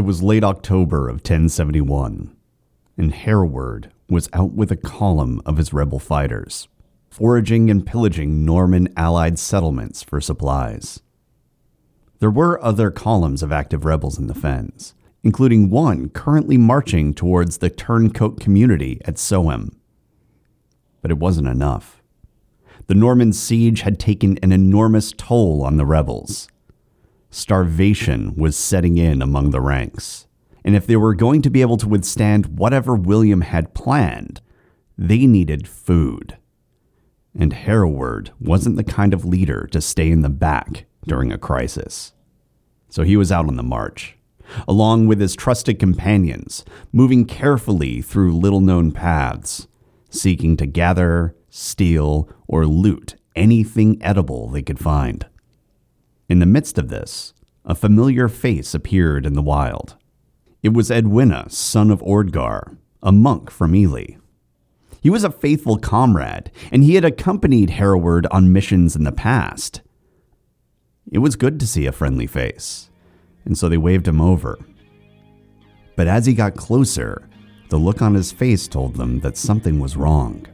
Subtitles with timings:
[0.00, 2.34] It was late October of 1071,
[2.96, 6.68] and Hereward was out with a column of his rebel fighters,
[7.10, 11.00] foraging and pillaging Norman allied settlements for supplies.
[12.18, 17.58] There were other columns of active rebels in the fens, including one currently marching towards
[17.58, 19.74] the turncoat community at Soham.
[21.02, 22.00] But it wasn't enough.
[22.86, 26.48] The Norman siege had taken an enormous toll on the rebels.
[27.30, 30.26] Starvation was setting in among the ranks,
[30.64, 34.40] and if they were going to be able to withstand whatever William had planned,
[34.98, 36.36] they needed food.
[37.38, 42.12] And Hereward wasn't the kind of leader to stay in the back during a crisis.
[42.88, 44.16] So he was out on the march
[44.66, 49.68] along with his trusted companions, moving carefully through little known paths,
[50.08, 55.24] seeking to gather, steal, or loot anything edible they could find.
[56.30, 57.34] In the midst of this,
[57.66, 59.96] a familiar face appeared in the wild.
[60.62, 64.16] It was Edwina, son of Ordgar, a monk from Ely.
[65.02, 69.82] He was a faithful comrade, and he had accompanied Hereward on missions in the past.
[71.10, 72.90] It was good to see a friendly face
[73.44, 74.58] and so they waved him over.
[75.96, 77.28] But as he got closer,
[77.68, 80.46] the look on his face told them that something was wrong.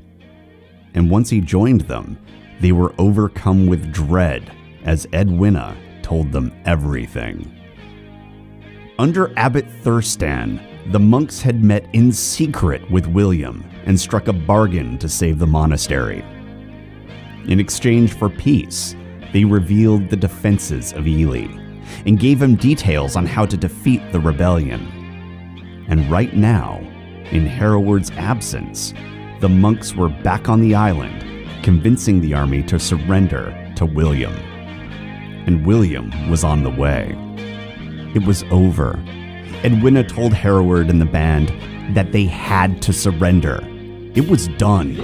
[0.95, 2.19] And once he joined them,
[2.61, 4.51] they were overcome with dread
[4.87, 7.53] as Edwina told them everything.
[8.98, 14.97] Under Abbot Thurstan, the monks had met in secret with William and struck a bargain
[14.98, 16.25] to save the monastery.
[17.48, 18.95] In exchange for peace,
[19.33, 21.47] they revealed the defenses of Ely
[22.07, 24.81] and gave him details on how to defeat the rebellion.
[25.89, 26.79] And right now,
[27.31, 28.95] in Hereward's absence,
[29.41, 31.23] the monks were back on the island,
[31.62, 34.34] convincing the army to surrender to William.
[35.47, 37.14] And William was on the way.
[38.14, 38.98] It was over.
[39.64, 41.48] and Edwina told Hereward and the band
[41.97, 43.61] that they had to surrender.
[44.14, 44.96] It was done.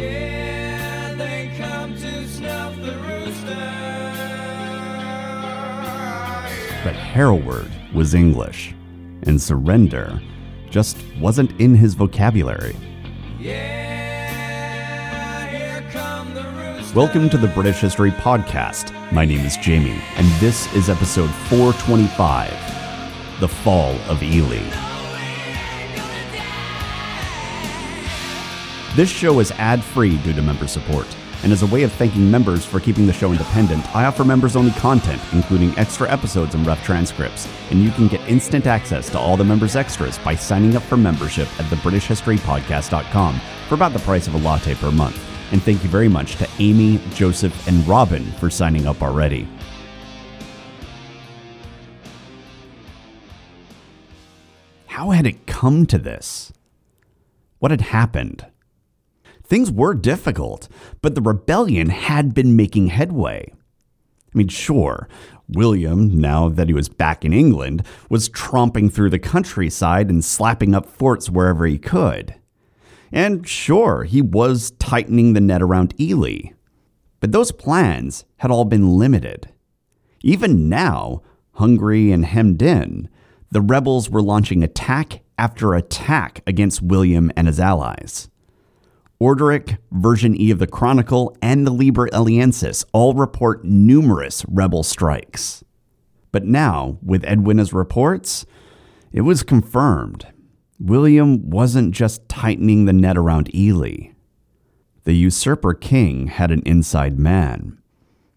[6.84, 8.74] but Hereward was English,
[9.22, 10.20] and surrender
[10.68, 12.76] just wasn't in his vocabulary.
[16.94, 18.92] Welcome to the British History Podcast.
[19.12, 24.58] My name is Jamie, and this is episode 425 The Fall of Ely.
[28.94, 31.06] This show is ad free due to member support.
[31.44, 34.54] And as a way of thanking members for keeping the show independent, I offer members
[34.54, 37.48] only content, including extra episodes and rough transcripts.
[37.70, 40.98] And you can get instant access to all the members' extras by signing up for
[40.98, 45.31] membership at thebritishhistorypodcast.com for about the price of a latte per month.
[45.52, 49.46] And thank you very much to Amy, Joseph, and Robin for signing up already.
[54.86, 56.52] How had it come to this?
[57.58, 58.46] What had happened?
[59.44, 60.68] Things were difficult,
[61.02, 63.52] but the rebellion had been making headway.
[63.52, 65.06] I mean, sure,
[65.48, 70.74] William, now that he was back in England, was tromping through the countryside and slapping
[70.74, 72.34] up forts wherever he could.
[73.12, 76.52] And sure, he was tightening the net around Ely.
[77.20, 79.50] But those plans had all been limited.
[80.22, 83.08] Even now, hungry and hemmed in,
[83.50, 88.30] the rebels were launching attack after attack against William and his allies.
[89.20, 95.62] Orderic, version E of the Chronicle, and the Liber Eliensis all report numerous rebel strikes.
[96.32, 98.46] But now, with Edwina's reports,
[99.12, 100.26] it was confirmed.
[100.84, 104.10] William wasn't just tightening the net around Ely.
[105.04, 107.78] The usurper king had an inside man,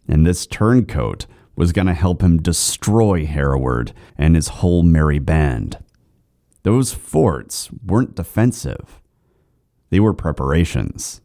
[0.08, 1.26] and this turncoat
[1.56, 5.80] was going to help him destroy Hereward and his whole merry band.
[6.62, 9.02] Those forts weren't defensive.
[9.90, 11.22] They were preparations.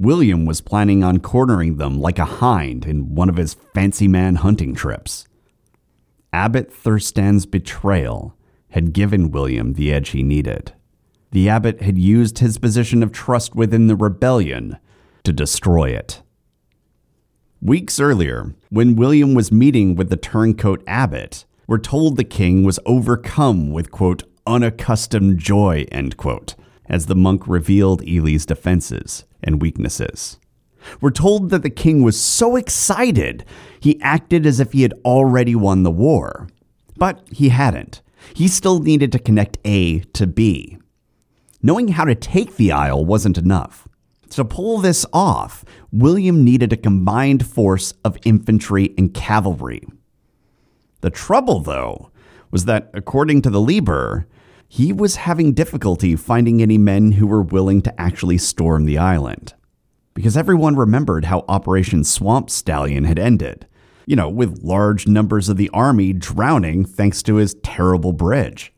[0.00, 4.34] William was planning on cornering them like a hind in one of his fancy man
[4.34, 5.28] hunting trips.
[6.32, 8.34] Abbot Thurstan's betrayal
[8.70, 10.72] had given William the edge he needed.
[11.32, 14.78] The abbot had used his position of trust within the rebellion
[15.24, 16.22] to destroy it.
[17.62, 22.80] Weeks earlier, when William was meeting with the turncoat abbot, we're told the king was
[22.86, 26.54] overcome with, quote, unaccustomed joy, end quote,
[26.86, 30.38] as the monk revealed Ely's defenses and weaknesses.
[31.00, 33.44] We're told that the king was so excited,
[33.78, 36.48] he acted as if he had already won the war.
[36.96, 38.02] But he hadn't.
[38.34, 40.78] He still needed to connect A to B.
[41.62, 43.86] Knowing how to take the Isle wasn't enough.
[44.30, 49.82] To pull this off, William needed a combined force of infantry and cavalry.
[51.00, 52.10] The trouble, though,
[52.50, 54.26] was that, according to the Liber,
[54.68, 59.54] he was having difficulty finding any men who were willing to actually storm the island.
[60.14, 63.66] Because everyone remembered how Operation Swamp Stallion had ended,
[64.06, 68.72] you know, with large numbers of the army drowning thanks to his terrible bridge.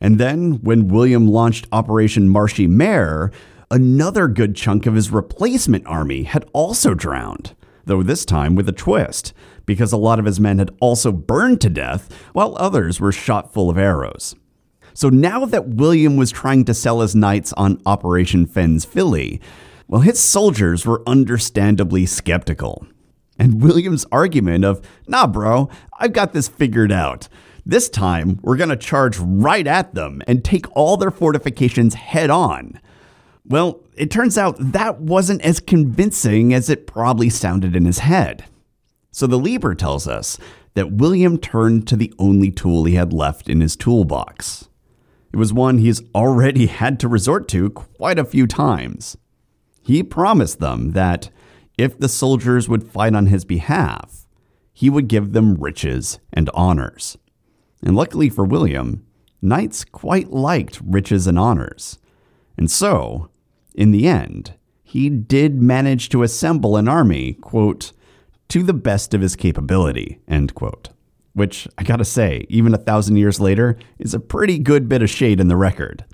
[0.00, 3.30] And then, when William launched Operation Marshy Mare,
[3.70, 8.72] another good chunk of his replacement army had also drowned, though this time with a
[8.72, 9.32] twist,
[9.66, 13.52] because a lot of his men had also burned to death, while others were shot
[13.52, 14.34] full of arrows.
[14.92, 19.40] So now that William was trying to sell his knights on Operation Fenn's Filly,
[19.88, 22.86] well, his soldiers were understandably skeptical.
[23.38, 27.28] And William's argument of, nah, bro, I've got this figured out.
[27.66, 32.28] This time, we're going to charge right at them and take all their fortifications head
[32.28, 32.78] on.
[33.46, 38.44] Well, it turns out that wasn't as convincing as it probably sounded in his head.
[39.10, 40.38] So the Liber tells us
[40.74, 44.68] that William turned to the only tool he had left in his toolbox.
[45.32, 49.16] It was one he's already had to resort to quite a few times.
[49.82, 51.30] He promised them that
[51.76, 54.26] if the soldiers would fight on his behalf,
[54.72, 57.16] he would give them riches and honors.
[57.82, 59.04] And luckily for William,
[59.42, 61.98] knights quite liked riches and honors.
[62.56, 63.30] And so,
[63.74, 67.92] in the end, he did manage to assemble an army, quote,
[68.48, 70.90] to the best of his capability, end quote.
[71.32, 75.10] Which, I gotta say, even a thousand years later, is a pretty good bit of
[75.10, 76.04] shade in the record.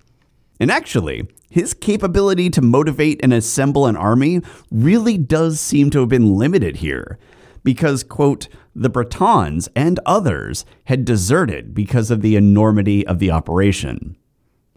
[0.61, 6.11] And actually, his capability to motivate and assemble an army really does seem to have
[6.11, 7.19] been limited here.
[7.65, 14.17] Because, quote, the Bretons and others had deserted because of the enormity of the operation.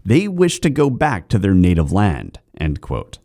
[0.06, 3.20] They wished to go back to their native land, end quote.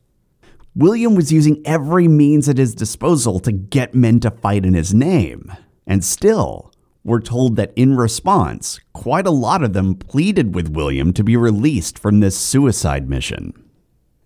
[0.75, 4.94] William was using every means at his disposal to get men to fight in his
[4.94, 5.50] name.
[5.87, 6.68] And still,
[7.04, 11.36] we're told that in response, quite a lot of them pleaded with William to be
[11.36, 13.52] released from this suicide mission.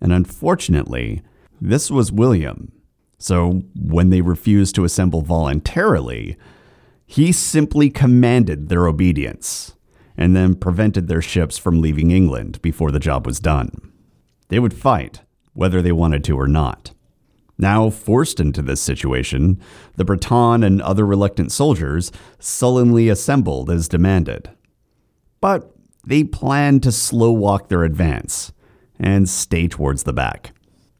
[0.01, 1.21] And unfortunately,
[1.61, 2.71] this was William.
[3.17, 6.35] So when they refused to assemble voluntarily,
[7.05, 9.75] he simply commanded their obedience
[10.17, 13.93] and then prevented their ships from leaving England before the job was done.
[14.49, 15.21] They would fight,
[15.53, 16.91] whether they wanted to or not.
[17.57, 19.61] Now forced into this situation,
[19.95, 24.49] the Breton and other reluctant soldiers sullenly assembled as demanded.
[25.39, 25.71] But
[26.05, 28.51] they planned to slow walk their advance
[28.99, 30.51] and stay towards the back.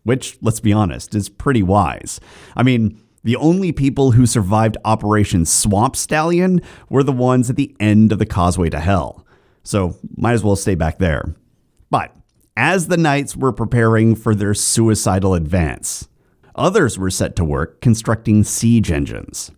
[0.03, 2.19] Which, let's be honest, is pretty wise.
[2.55, 7.73] I mean, the only people who survived Operation Swamp Stallion were the ones at the
[7.79, 9.25] end of the causeway to hell.
[9.63, 11.35] So, might as well stay back there.
[11.89, 12.13] But
[12.57, 16.09] as the knights were preparing for their suicidal advance,
[16.55, 19.51] others were set to work constructing siege engines.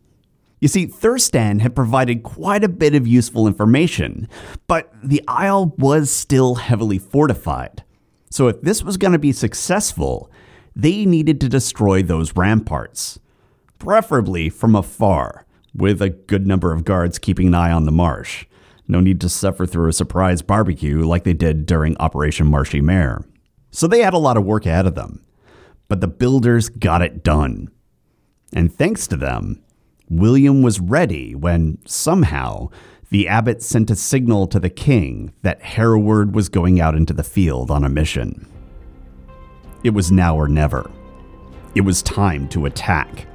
[0.61, 4.27] You see, Thurstan had provided quite a bit of useful information,
[4.67, 7.83] but the Isle was still heavily fortified.
[8.29, 10.31] So, if this was going to be successful,
[10.75, 13.19] they needed to destroy those ramparts,
[13.79, 18.45] preferably from afar, with a good number of guards keeping an eye on the marsh.
[18.87, 23.25] No need to suffer through a surprise barbecue like they did during Operation Marshy Mare.
[23.71, 25.24] So they had a lot of work ahead of them.
[25.87, 27.69] But the builders got it done.
[28.53, 29.61] And thanks to them,
[30.09, 32.69] William was ready when, somehow,
[33.09, 37.23] the abbot sent a signal to the king that Hereward was going out into the
[37.23, 38.47] field on a mission.
[39.83, 40.89] It was now or never.
[41.75, 43.27] It was time to attack.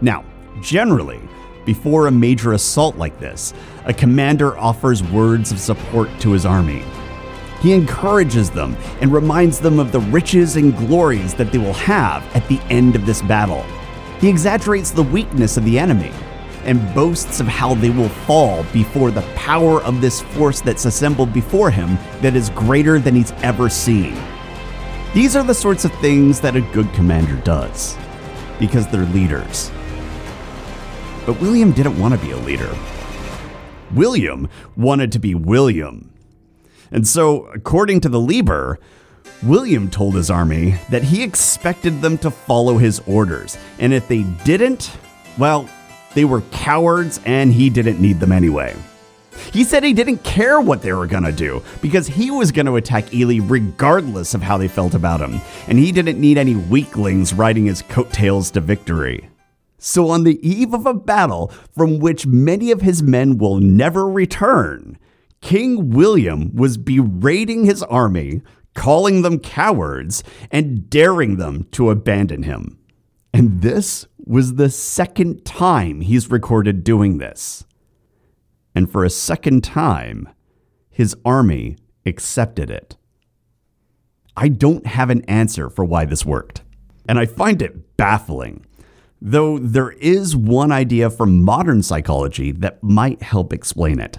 [0.00, 0.24] Now,
[0.60, 1.20] generally,
[1.64, 3.52] before a major assault like this,
[3.84, 6.84] a commander offers words of support to his army.
[7.60, 12.22] He encourages them and reminds them of the riches and glories that they will have
[12.36, 13.64] at the end of this battle.
[14.20, 16.12] He exaggerates the weakness of the enemy
[16.64, 21.32] and boasts of how they will fall before the power of this force that's assembled
[21.32, 24.16] before him that is greater than he's ever seen.
[25.14, 27.96] These are the sorts of things that a good commander does,
[28.58, 29.70] because they're leaders.
[31.24, 32.76] But William didn't want to be a leader.
[33.94, 36.12] William wanted to be William.
[36.90, 38.78] And so, according to the Liber,
[39.42, 44.22] William told his army that he expected them to follow his orders, and if they
[44.44, 44.96] didn't,
[45.38, 45.68] well,
[46.14, 48.74] they were cowards and he didn't need them anyway.
[49.52, 53.12] He said he didn't care what they were gonna do because he was gonna attack
[53.14, 57.66] Ely regardless of how they felt about him, and he didn't need any weaklings riding
[57.66, 59.28] his coattails to victory.
[59.78, 64.08] So, on the eve of a battle from which many of his men will never
[64.08, 64.98] return,
[65.40, 68.42] King William was berating his army,
[68.74, 72.78] calling them cowards, and daring them to abandon him.
[73.32, 77.64] And this was the second time he's recorded doing this.
[78.76, 80.28] and for a second time,
[80.90, 82.96] his army accepted it.
[84.36, 86.62] I don't have an answer for why this worked,
[87.08, 88.66] and I find it baffling.
[89.20, 94.18] Though there is one idea from modern psychology that might help explain it.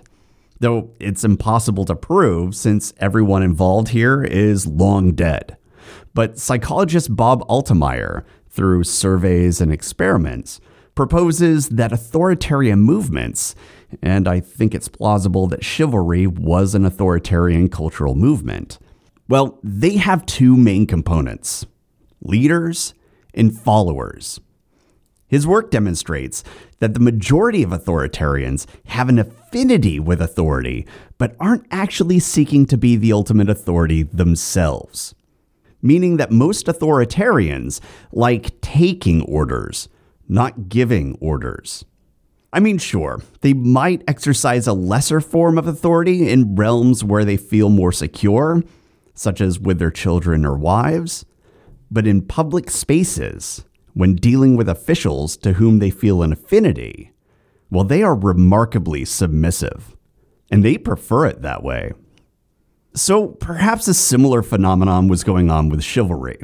[0.60, 5.58] Though it's impossible to prove since everyone involved here is long dead.
[6.14, 10.60] But psychologist Bob Altemeyer, through surveys and experiments,
[10.96, 13.54] proposes that authoritarian movements,
[14.02, 18.80] and I think it's plausible that chivalry was an authoritarian cultural movement,
[19.30, 21.66] well, they have two main components
[22.22, 22.94] leaders
[23.34, 24.40] and followers.
[25.28, 26.44] His work demonstrates
[26.80, 32.78] that the majority of authoritarians have an affinity with authority, but aren't actually seeking to
[32.78, 35.14] be the ultimate authority themselves.
[35.82, 37.82] Meaning that most authoritarians
[38.12, 39.90] like taking orders,
[40.30, 41.84] not giving orders.
[42.54, 47.38] I mean, sure, they might exercise a lesser form of authority in realms where they
[47.38, 48.64] feel more secure,
[49.14, 51.26] such as with their children or wives,
[51.92, 53.66] but in public spaces,
[53.98, 57.12] when dealing with officials to whom they feel an affinity,
[57.72, 59.96] well, they are remarkably submissive,
[60.52, 61.92] and they prefer it that way.
[62.94, 66.40] So perhaps a similar phenomenon was going on with chivalry.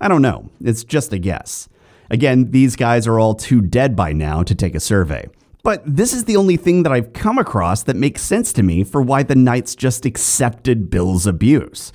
[0.00, 1.68] I don't know, it's just a guess.
[2.10, 5.28] Again, these guys are all too dead by now to take a survey.
[5.62, 8.82] But this is the only thing that I've come across that makes sense to me
[8.82, 11.92] for why the knights just accepted Bill's abuse,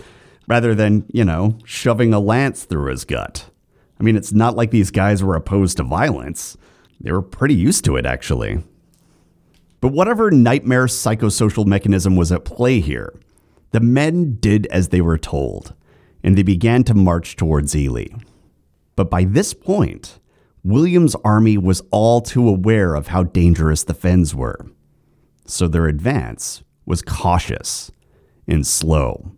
[0.48, 3.50] rather than, you know, shoving a lance through his gut.
[4.00, 6.58] I mean, it's not like these guys were opposed to violence.
[7.02, 8.64] They were pretty used to it, actually.
[9.82, 13.14] But whatever nightmare psychosocial mechanism was at play here,
[13.72, 15.74] the men did as they were told,
[16.24, 18.08] and they began to march towards Ely.
[18.96, 20.20] But by this point,
[20.64, 24.66] William's army was all too aware of how dangerous the fens were.
[25.46, 27.92] So their advance was cautious
[28.48, 29.32] and slow.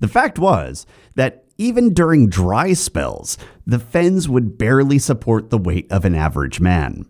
[0.00, 5.90] The fact was that even during dry spells, the fens would barely support the weight
[5.90, 7.06] of an average man.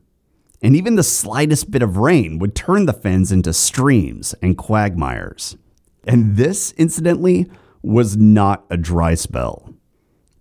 [0.62, 5.56] And even the slightest bit of rain would turn the fens into streams and quagmires.
[6.04, 7.50] And this, incidentally,
[7.82, 9.74] was not a dry spell.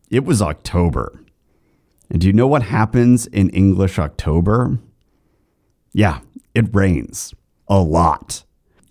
[0.09, 1.24] It was October.
[2.09, 4.79] And do you know what happens in English October?
[5.91, 6.19] Yeah,
[6.53, 7.33] it rains.
[7.67, 8.43] A lot.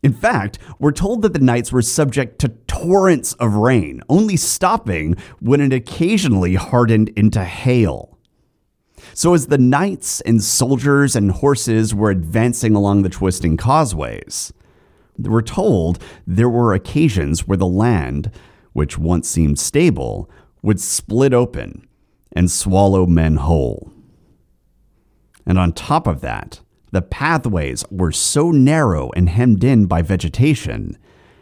[0.02, 2.49] In fact, we're told that the knights were subject to
[2.85, 8.19] torrents of rain, only stopping when it occasionally hardened into hail.
[9.14, 14.53] So, as the knights and soldiers and horses were advancing along the twisting causeways,
[15.19, 18.31] they were told there were occasions where the land,
[18.73, 20.31] which once seemed stable,
[20.62, 21.87] would split open
[22.33, 23.93] and swallow men whole.
[25.47, 26.61] And on top of that,
[26.91, 30.99] the pathways were so narrow and hemmed in by vegetation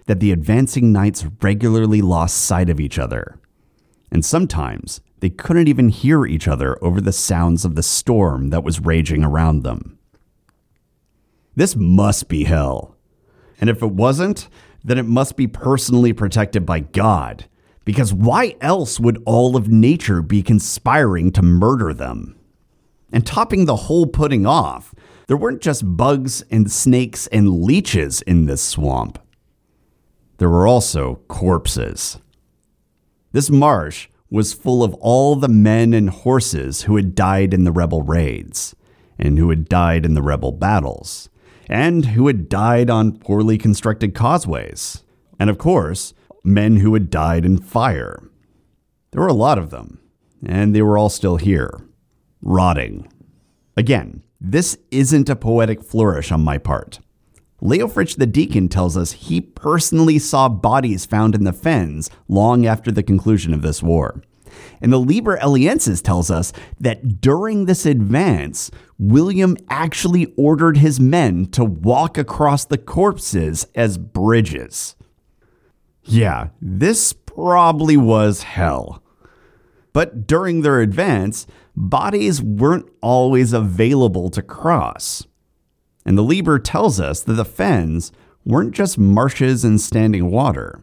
[0.07, 3.39] that the advancing knights regularly lost sight of each other.
[4.11, 8.65] And sometimes they couldn't even hear each other over the sounds of the storm that
[8.65, 9.99] was raging around them.
[11.55, 12.97] This must be hell.
[13.61, 14.49] And if it wasn't,
[14.83, 17.47] then it must be personally protected by God
[17.85, 22.37] because why else would all of nature be conspiring to murder them?
[23.13, 24.95] And topping the whole pudding off,
[25.27, 29.19] there weren't just bugs and snakes and leeches in this swamp.
[30.43, 32.19] There were also corpses.
[33.31, 37.71] This marsh was full of all the men and horses who had died in the
[37.71, 38.75] rebel raids,
[39.21, 41.31] and who had died in the rebel battles,
[41.69, 45.05] and who had died on poorly constructed causeways.
[45.39, 48.21] And of course, men who had died in fire.
[49.13, 50.01] There were a lot of them,
[50.45, 51.87] and they were all still here,
[52.41, 53.07] rotting.
[53.77, 56.99] Again, this isn't a poetic flourish on my part.
[57.63, 62.91] Leofric the Deacon tells us he personally saw bodies found in the fens long after
[62.91, 64.21] the conclusion of this war.
[64.81, 71.47] And the Liber Eliensis tells us that during this advance, William actually ordered his men
[71.53, 74.97] to walk across the corpses as bridges.
[76.03, 79.03] Yeah, this probably was hell.
[79.93, 85.27] But during their advance, bodies weren't always available to cross.
[86.05, 88.13] And the Liber tells us that the fens
[88.45, 90.81] weren't just marshes and standing water.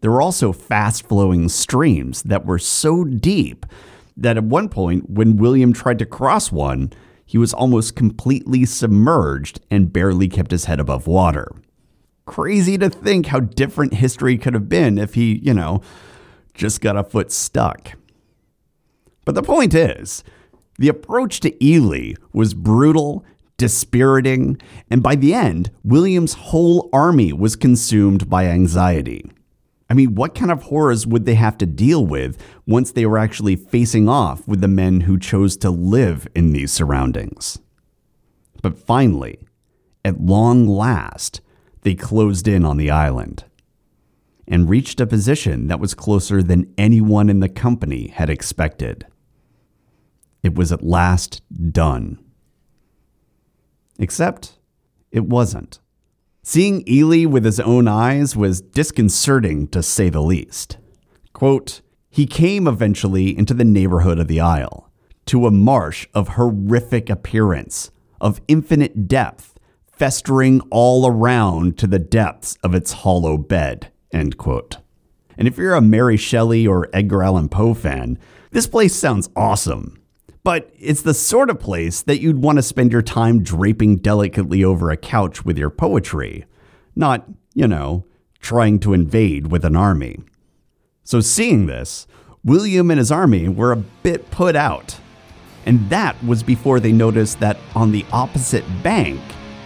[0.00, 3.64] There were also fast flowing streams that were so deep
[4.16, 6.92] that at one point, when William tried to cross one,
[7.24, 11.50] he was almost completely submerged and barely kept his head above water
[12.26, 15.80] crazy to think how different history could have been if he, you know,
[16.52, 17.92] just got a foot stuck.
[19.24, 20.22] But the point is,
[20.78, 23.24] the approach to Ely was brutal,
[23.56, 24.60] dispiriting,
[24.90, 29.30] and by the end, William's whole army was consumed by anxiety.
[29.88, 33.18] I mean, what kind of horrors would they have to deal with once they were
[33.18, 37.58] actually facing off with the men who chose to live in these surroundings?
[38.62, 39.38] But finally,
[40.04, 41.40] at long last,
[41.82, 43.44] they closed in on the island
[44.48, 49.06] and reached a position that was closer than anyone in the company had expected.
[50.42, 52.18] It was at last done.
[53.98, 54.58] Except
[55.10, 55.80] it wasn't.
[56.42, 60.78] Seeing Ely with his own eyes was disconcerting to say the least.
[61.32, 64.90] Quote, he came eventually into the neighborhood of the Isle,
[65.26, 72.56] to a marsh of horrific appearance, of infinite depth, festering all around to the depths
[72.62, 73.90] of its hollow bed.
[74.12, 74.78] End quote.
[75.36, 78.18] And if you're a Mary Shelley or Edgar Allan Poe fan,
[78.50, 80.00] this place sounds awesome.
[80.46, 84.62] But it's the sort of place that you'd want to spend your time draping delicately
[84.62, 86.44] over a couch with your poetry,
[86.94, 88.04] not, you know,
[88.38, 90.20] trying to invade with an army.
[91.02, 92.06] So, seeing this,
[92.44, 95.00] William and his army were a bit put out.
[95.64, 99.20] And that was before they noticed that on the opposite bank,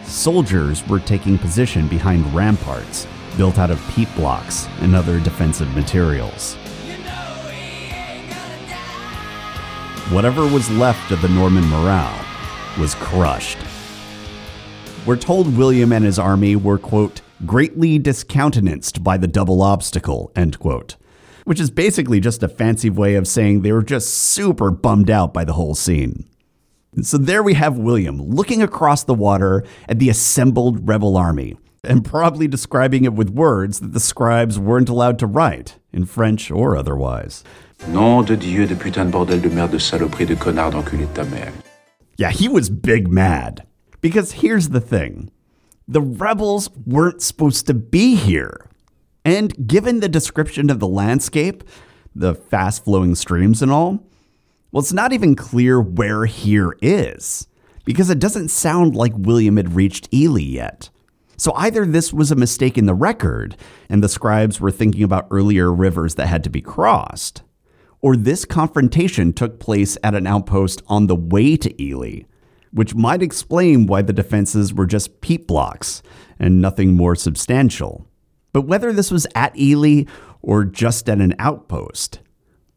[0.04, 3.06] soldiers were taking position behind ramparts
[3.36, 6.56] built out of peat blocks and other defensive materials.
[10.10, 12.26] Whatever was left of the Norman morale
[12.80, 13.58] was crushed.
[15.06, 20.58] We're told William and his army were, quote, greatly discountenanced by the double obstacle, end
[20.58, 20.96] quote,
[21.44, 25.32] which is basically just a fancy way of saying they were just super bummed out
[25.32, 26.28] by the whole scene.
[27.02, 32.04] So there we have William looking across the water at the assembled rebel army, and
[32.04, 36.76] probably describing it with words that the scribes weren't allowed to write, in French or
[36.76, 37.44] otherwise.
[37.88, 41.14] Nom de Dieu de putain de bordel de merde de saloperie de connard d'enculé de
[41.14, 41.52] ta mère.
[42.18, 43.66] Yeah, he was big mad.
[44.00, 45.30] Because here's the thing
[45.88, 48.66] the rebels weren't supposed to be here.
[49.24, 51.64] And given the description of the landscape,
[52.14, 54.04] the fast flowing streams and all,
[54.72, 57.48] well, it's not even clear where here is,
[57.84, 60.90] because it doesn't sound like William had reached Ely yet.
[61.36, 63.56] So either this was a mistake in the record,
[63.88, 67.42] and the scribes were thinking about earlier rivers that had to be crossed,
[68.02, 72.22] or this confrontation took place at an outpost on the way to Ely,
[72.72, 76.02] which might explain why the defenses were just peat blocks
[76.38, 78.06] and nothing more substantial.
[78.52, 80.04] But whether this was at Ely
[80.42, 82.20] or just at an outpost,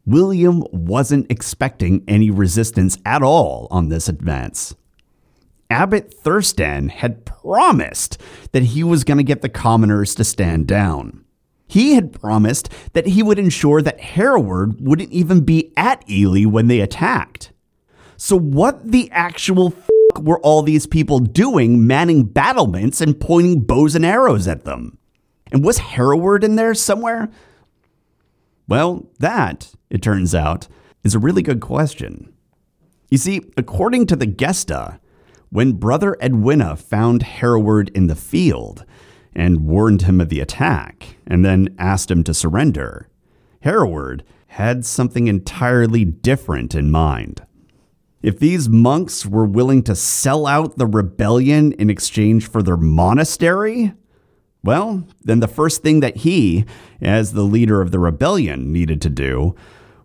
[0.06, 4.74] William wasn't expecting any resistance at all on this advance.
[5.70, 8.20] Abbot Thurstan had promised
[8.52, 11.23] that he was going to get the commoners to stand down.
[11.66, 16.68] He had promised that he would ensure that Hereward wouldn't even be at Ely when
[16.68, 17.52] they attacked.
[18.16, 23.94] So, what the actual f- were all these people doing manning battlements and pointing bows
[23.94, 24.98] and arrows at them?
[25.50, 27.28] And was Hereward in there somewhere?
[28.68, 30.68] Well, that, it turns out,
[31.02, 32.32] is a really good question.
[33.10, 34.98] You see, according to the Gesta,
[35.50, 38.84] when Brother Edwina found Hereward in the field
[39.34, 43.08] and warned him of the attack, and then asked him to surrender,
[43.60, 47.42] Hereward had something entirely different in mind.
[48.22, 53.92] If these monks were willing to sell out the rebellion in exchange for their monastery,
[54.62, 56.64] well, then the first thing that he,
[57.02, 59.54] as the leader of the rebellion, needed to do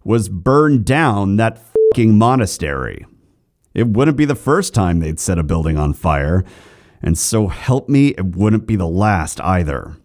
[0.03, 3.05] was burn down that fucking monastery.
[3.73, 6.43] It wouldn't be the first time they'd set a building on fire,
[7.01, 9.97] and so help me, it wouldn't be the last either.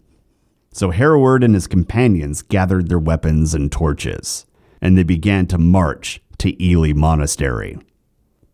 [0.72, 4.46] So Hereward and his companions gathered their weapons and torches,
[4.80, 7.78] and they began to march to Ely Monastery.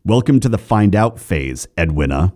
[0.04, 2.34] Welcome to the find out phase, Edwina.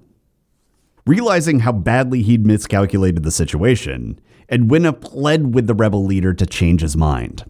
[1.07, 4.19] Realizing how badly he'd miscalculated the situation,
[4.51, 7.45] Edwina pled with the rebel leader to change his mind.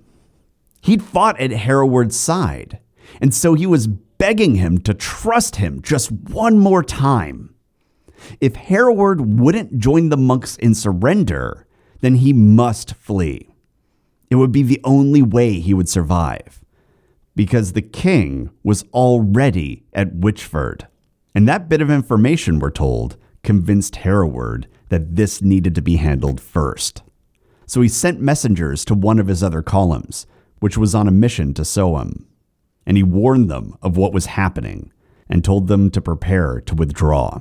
[0.80, 2.78] He'd fought at Hereward's side,
[3.20, 7.53] and so he was begging him to trust him just one more time.
[8.40, 11.66] If Hereward wouldn't join the monks in surrender,
[12.00, 13.54] then he must flee.
[14.30, 16.64] It would be the only way he would survive,
[17.36, 20.86] because the king was already at Witchford.
[21.34, 26.40] And that bit of information, we're told, convinced Hereward that this needed to be handled
[26.40, 27.02] first.
[27.66, 30.26] So he sent messengers to one of his other columns,
[30.60, 32.24] which was on a mission to Soham
[32.86, 34.92] and he warned them of what was happening
[35.28, 37.40] and told them to prepare to withdraw.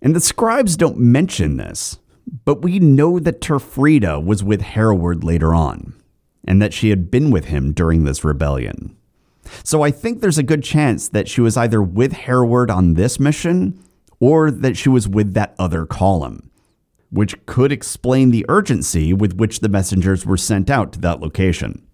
[0.00, 1.98] And the scribes don't mention this,
[2.44, 5.94] but we know that Turfrida was with Hereward later on,
[6.46, 8.96] and that she had been with him during this rebellion.
[9.64, 13.18] So I think there's a good chance that she was either with Hereward on this
[13.18, 13.82] mission
[14.20, 16.50] or that she was with that other column,
[17.10, 21.86] which could explain the urgency with which the messengers were sent out to that location.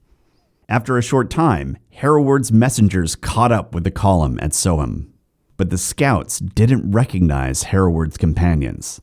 [0.68, 5.10] After a short time, Hereward's messengers caught up with the column at Soham,
[5.56, 9.00] but the scouts didn't recognize Hereward's companions,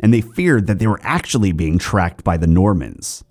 [0.00, 3.24] and they feared that they were actually being tracked by the Normans.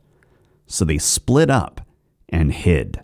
[0.67, 1.81] So they split up
[2.29, 3.03] and hid.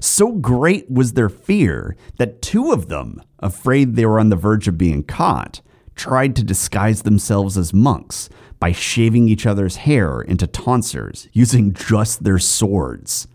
[0.00, 4.68] So great was their fear that two of them, afraid they were on the verge
[4.68, 5.60] of being caught,
[5.94, 12.24] tried to disguise themselves as monks by shaving each other's hair into tonsures using just
[12.24, 13.26] their swords.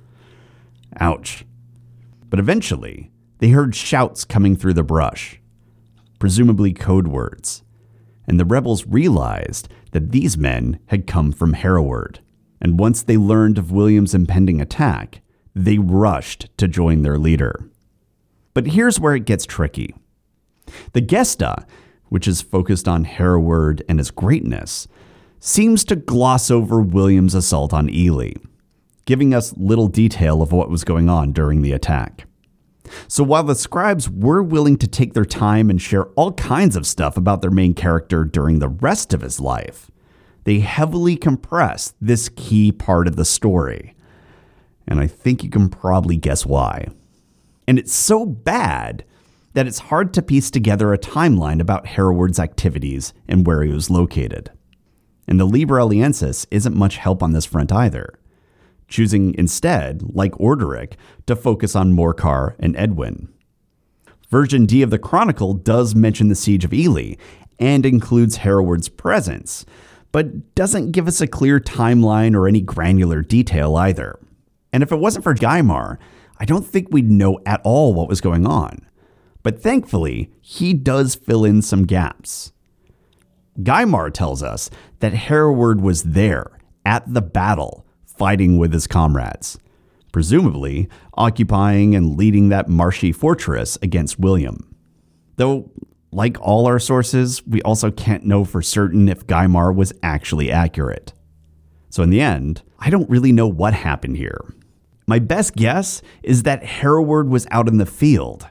[1.00, 1.46] Ouch.
[2.30, 5.40] But eventually, they heard shouts coming through the brush,
[6.20, 7.64] presumably code words,
[8.28, 12.20] and the rebels realized that these men had come from Hereward.
[12.62, 15.22] And once they learned of William's impending attack,
[15.54, 17.70] they rushed to join their leader.
[18.54, 19.94] But here's where it gets tricky.
[20.94, 21.66] The Gesta,
[22.10, 24.88] which is focused on Hereward and his greatness,
[25.40, 28.34] seems to gloss over William's assault on Ely
[29.06, 32.26] giving us little detail of what was going on during the attack.
[33.08, 36.88] So while the scribes were willing to take their time and share all kinds of
[36.88, 39.90] stuff about their main character during the rest of his life,
[40.44, 43.96] they heavily compressed this key part of the story.
[44.88, 46.88] And I think you can probably guess why.
[47.68, 49.04] And it's so bad
[49.54, 53.90] that it's hard to piece together a timeline about Hereward's activities and where he was
[53.90, 54.52] located.
[55.28, 58.20] And the Liber Eliensis isn't much help on this front either
[58.88, 60.94] choosing instead, like Orderic,
[61.28, 63.30] to focus on Morcar and Edwin.
[64.30, 67.16] Version D of the Chronicle does mention the siege of Ely
[67.60, 69.66] and includes Hereward's presence,
[70.12, 74.20] but doesn't give us a clear timeline or any granular detail either.
[74.74, 75.98] And if it wasn't for Gaimar,
[76.38, 78.86] I don't think we'd know at all what was going on.
[79.44, 82.52] But thankfully, he does fill in some gaps.
[83.60, 84.70] Gaimar tells us
[85.00, 87.85] that Hereward was there at the battle
[88.18, 89.58] fighting with his comrades,
[90.12, 94.76] presumably occupying and leading that marshy fortress against William.
[95.38, 95.72] Though,
[96.12, 101.14] like all our sources, we also can't know for certain if Gaimar was actually accurate.
[101.90, 104.40] So, in the end, I don't really know what happened here.
[105.08, 108.48] My best guess is that Hereward was out in the field,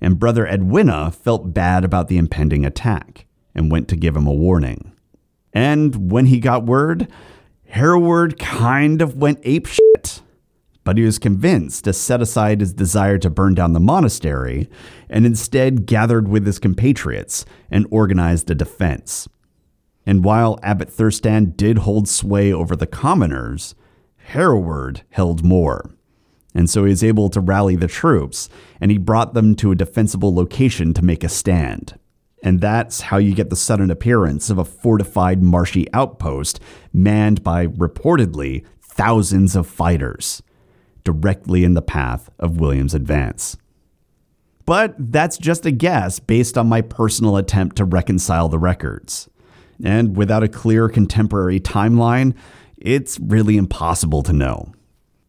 [0.00, 4.32] and Brother Edwina felt bad about the impending attack and went to give him a
[4.32, 4.92] warning.
[5.52, 7.08] And when he got word,
[7.68, 10.22] Hereward kind of went ape shit,
[10.84, 14.70] but he was convinced to set aside his desire to burn down the monastery
[15.10, 19.28] and instead gathered with his compatriots and organized a defense.
[20.06, 23.74] And while Abbot Thurstan did hold sway over the commoners,
[24.16, 25.90] Hereward held more.
[26.54, 28.48] And so he was able to rally the troops,
[28.80, 31.98] and he brought them to a defensible location to make a stand.
[32.42, 36.60] And that's how you get the sudden appearance of a fortified marshy outpost
[36.92, 40.42] manned by reportedly thousands of fighters,
[41.04, 43.56] directly in the path of William's advance.
[44.64, 49.28] But that's just a guess based on my personal attempt to reconcile the records.
[49.82, 52.34] And without a clear contemporary timeline,
[52.76, 54.72] it's really impossible to know.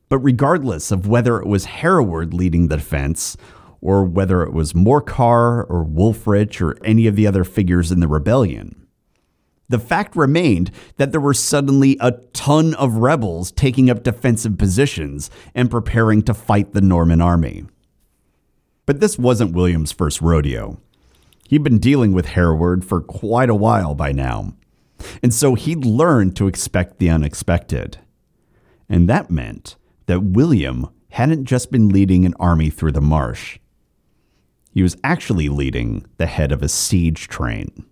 [0.09, 3.37] But regardless of whether it was Hereward leading the defense
[3.81, 8.07] or whether it was Morcar or Wulfrich or any of the other figures in the
[8.07, 8.87] rebellion.
[9.69, 15.29] The fact remained that there were suddenly a ton of rebels taking up defensive positions
[15.53, 17.65] and preparing to fight the Norman army.
[18.85, 20.79] But this wasn't William's first rodeo.
[21.49, 24.53] He'd been dealing with Hereward for quite a while by now,
[25.21, 27.99] and so he'd learned to expect the unexpected.
[28.89, 33.59] And that meant that William hadn't just been leading an army through the marsh.
[34.77, 37.83] He was actually leading the head of a siege train.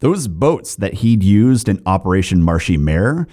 [0.00, 3.26] Those boats that he'd used in Operation Marshy Mare,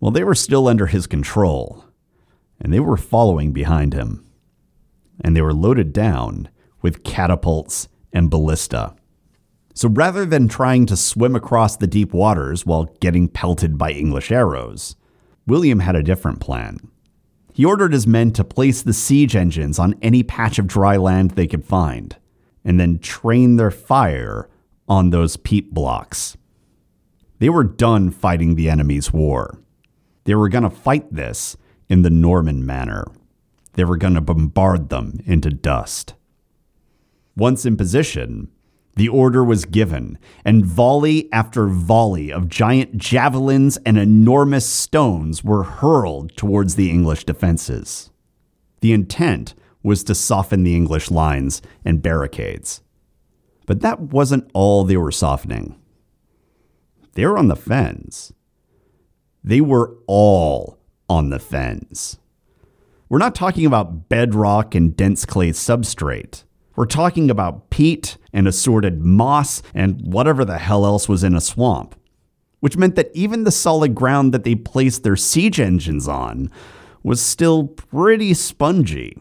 [0.00, 1.84] well, they were still under his control,
[2.60, 4.28] and they were following behind him.
[5.20, 6.48] And they were loaded down
[6.82, 8.96] with catapults and ballista.
[9.72, 14.32] So rather than trying to swim across the deep waters while getting pelted by English
[14.32, 14.96] arrows,
[15.46, 16.90] William had a different plan.
[17.60, 21.32] He ordered his men to place the siege engines on any patch of dry land
[21.32, 22.16] they could find,
[22.64, 24.48] and then train their fire
[24.88, 26.38] on those peat blocks.
[27.38, 29.60] They were done fighting the enemy's war.
[30.24, 33.04] They were going to fight this in the Norman manner.
[33.74, 36.14] They were going to bombard them into dust.
[37.36, 38.48] Once in position,
[38.96, 45.62] the order was given, and volley after volley of giant javelins and enormous stones were
[45.62, 48.10] hurled towards the English defenses.
[48.80, 52.82] The intent was to soften the English lines and barricades.
[53.66, 55.76] But that wasn't all they were softening.
[57.14, 58.32] They were on the fens.
[59.42, 62.18] They were all on the fens.
[63.08, 66.44] We're not talking about bedrock and dense clay substrate.
[66.80, 71.40] We're talking about peat and assorted moss and whatever the hell else was in a
[71.42, 71.94] swamp.
[72.60, 76.50] Which meant that even the solid ground that they placed their siege engines on
[77.02, 79.18] was still pretty spongy.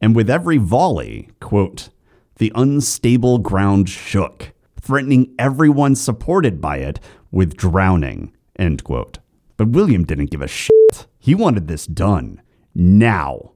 [0.00, 1.88] And with every volley, quote,
[2.36, 7.00] the unstable ground shook, threatening everyone supported by it
[7.32, 9.18] with drowning, end quote.
[9.56, 11.08] But William didn't give a shit.
[11.18, 12.42] He wanted this done.
[12.76, 13.54] Now.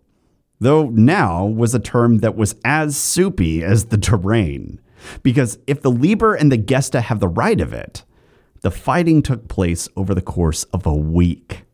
[0.61, 4.79] Though now was a term that was as soupy as the terrain.
[5.23, 8.05] Because if the Liber and the Gesta have the right of it,
[8.61, 11.64] the fighting took place over the course of a week,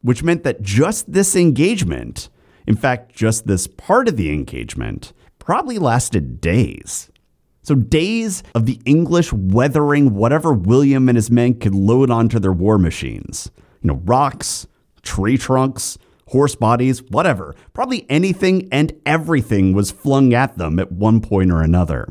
[0.00, 2.30] which meant that just this engagement,
[2.66, 7.10] in fact, just this part of the engagement, probably lasted days.
[7.62, 12.52] So, days of the English weathering whatever William and his men could load onto their
[12.52, 13.50] war machines.
[13.82, 14.66] You know, rocks,
[15.02, 17.54] tree trunks, horse bodies, whatever.
[17.72, 22.08] Probably anything and everything was flung at them at one point or another.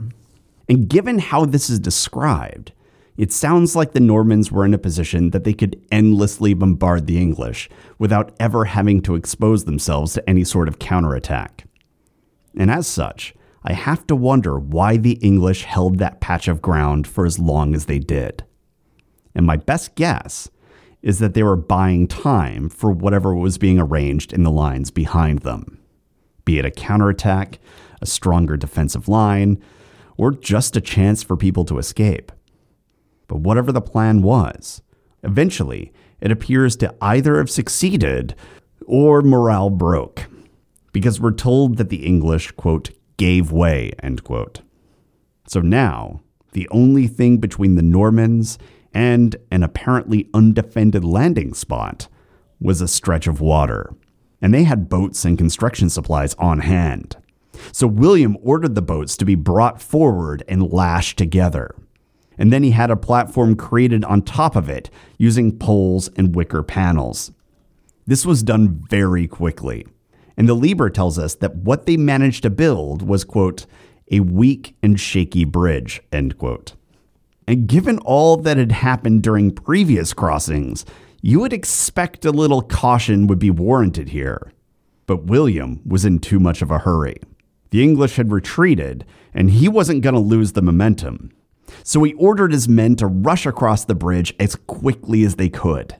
[0.69, 2.71] And given how this is described,
[3.15, 7.19] it sounds like the Normans were in a position that they could endlessly bombard the
[7.19, 11.65] English without ever having to expose themselves to any sort of counterattack.
[12.57, 17.07] And as such, I have to wonder why the English held that patch of ground
[17.07, 18.43] for as long as they did.
[19.35, 20.49] And my best guess
[21.03, 25.39] is that they were buying time for whatever was being arranged in the lines behind
[25.39, 25.77] them,
[26.45, 27.59] be it a counterattack,
[28.01, 29.61] a stronger defensive line,
[30.17, 32.31] or just a chance for people to escape.
[33.27, 34.81] But whatever the plan was,
[35.23, 38.33] eventually it appears to either have succeeded
[38.85, 40.25] or morale broke,
[40.93, 44.61] because we're told that the English, quote, gave way, end quote.
[45.47, 46.21] So now,
[46.53, 48.57] the only thing between the Normans
[48.93, 52.07] and an apparently undefended landing spot
[52.59, 53.93] was a stretch of water.
[54.41, 57.17] And they had boats and construction supplies on hand.
[57.71, 61.75] So William ordered the boats to be brought forward and lashed together.
[62.37, 66.63] And then he had a platform created on top of it using poles and wicker
[66.63, 67.31] panels.
[68.05, 69.85] This was done very quickly.
[70.35, 73.65] And the Liber tells us that what they managed to build was, quote,
[74.11, 76.73] a weak and shaky bridge, end quote.
[77.47, 80.85] And given all that had happened during previous crossings,
[81.21, 84.51] you would expect a little caution would be warranted here.
[85.05, 87.17] But William was in too much of a hurry.
[87.71, 91.31] The English had retreated, and he wasn't going to lose the momentum.
[91.83, 95.95] So he ordered his men to rush across the bridge as quickly as they could.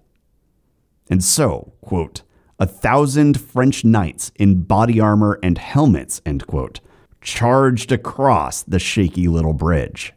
[1.10, 2.22] And so, quote,
[2.60, 6.80] a thousand French knights in body armor and helmets, end quote,
[7.22, 10.14] charged across the shaky little bridge.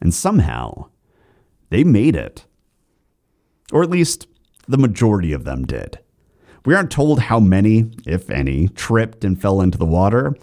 [0.00, 0.90] And somehow,
[1.70, 2.44] they made it.
[3.72, 4.26] Or at least,
[4.68, 5.98] the majority of them did.
[6.64, 10.34] We aren't told how many, if any, tripped and fell into the water,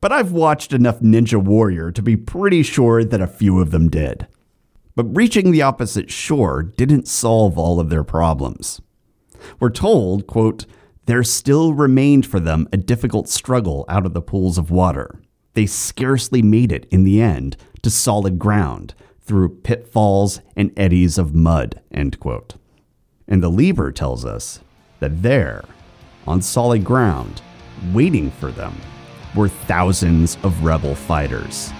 [0.00, 3.90] but I've watched enough Ninja Warrior to be pretty sure that a few of them
[3.90, 4.26] did.
[4.96, 8.80] But reaching the opposite shore didn't solve all of their problems.
[9.58, 10.64] We're told, quote,
[11.06, 15.20] there still remained for them a difficult struggle out of the pools of water.
[15.54, 21.34] They scarcely made it in the end to solid ground through pitfalls and eddies of
[21.34, 22.54] mud, end quote.
[23.28, 24.60] And the Liber tells us
[24.98, 25.64] that there,
[26.26, 27.42] on solid ground,
[27.92, 28.74] waiting for them,
[29.34, 31.72] were thousands of rebel fighters.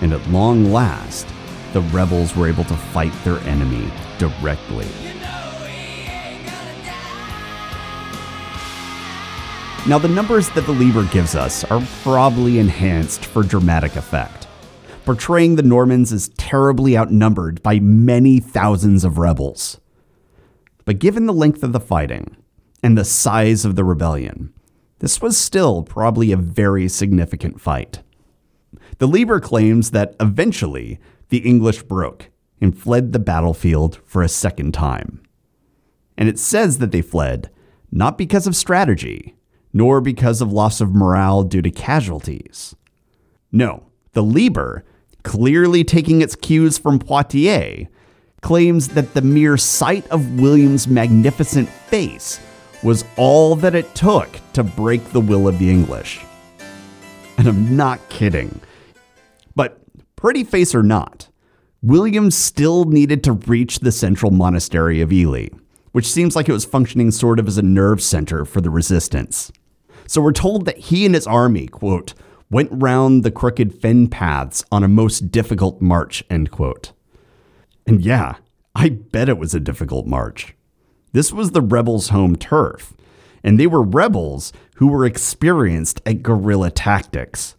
[0.00, 1.26] And at long last,
[1.72, 4.86] the rebels were able to fight their enemy directly.
[9.86, 14.37] Now, the numbers that the Liber gives us are probably enhanced for dramatic effect,
[15.08, 19.80] portraying the Normans as terribly outnumbered by many thousands of rebels.
[20.84, 22.36] But given the length of the fighting
[22.82, 24.52] and the size of the rebellion,
[24.98, 28.02] this was still probably a very significant fight.
[28.98, 32.28] The Liber claims that eventually the English broke
[32.60, 35.22] and fled the battlefield for a second time.
[36.18, 37.48] And it says that they fled
[37.90, 39.36] not because of strategy,
[39.72, 42.76] nor because of loss of morale due to casualties.
[43.50, 44.84] No, the Liber,
[45.22, 47.86] clearly taking its cues from Poitiers,
[48.40, 52.40] claims that the mere sight of William's magnificent face
[52.82, 56.20] was all that it took to break the will of the English.
[57.36, 58.60] And I'm not kidding.
[59.54, 59.80] But
[60.16, 61.28] pretty face or not,
[61.82, 65.48] William still needed to reach the central monastery of Ely,
[65.92, 69.52] which seems like it was functioning sort of as a nerve center for the resistance.
[70.06, 72.14] So we're told that he and his army, quote,
[72.50, 76.92] went round the crooked fen paths on a most difficult march, end quote.
[77.86, 78.36] And yeah,
[78.74, 80.54] I bet it was a difficult march.
[81.12, 82.94] This was the rebels' home turf,
[83.42, 87.56] and they were rebels who were experienced at guerrilla tactics.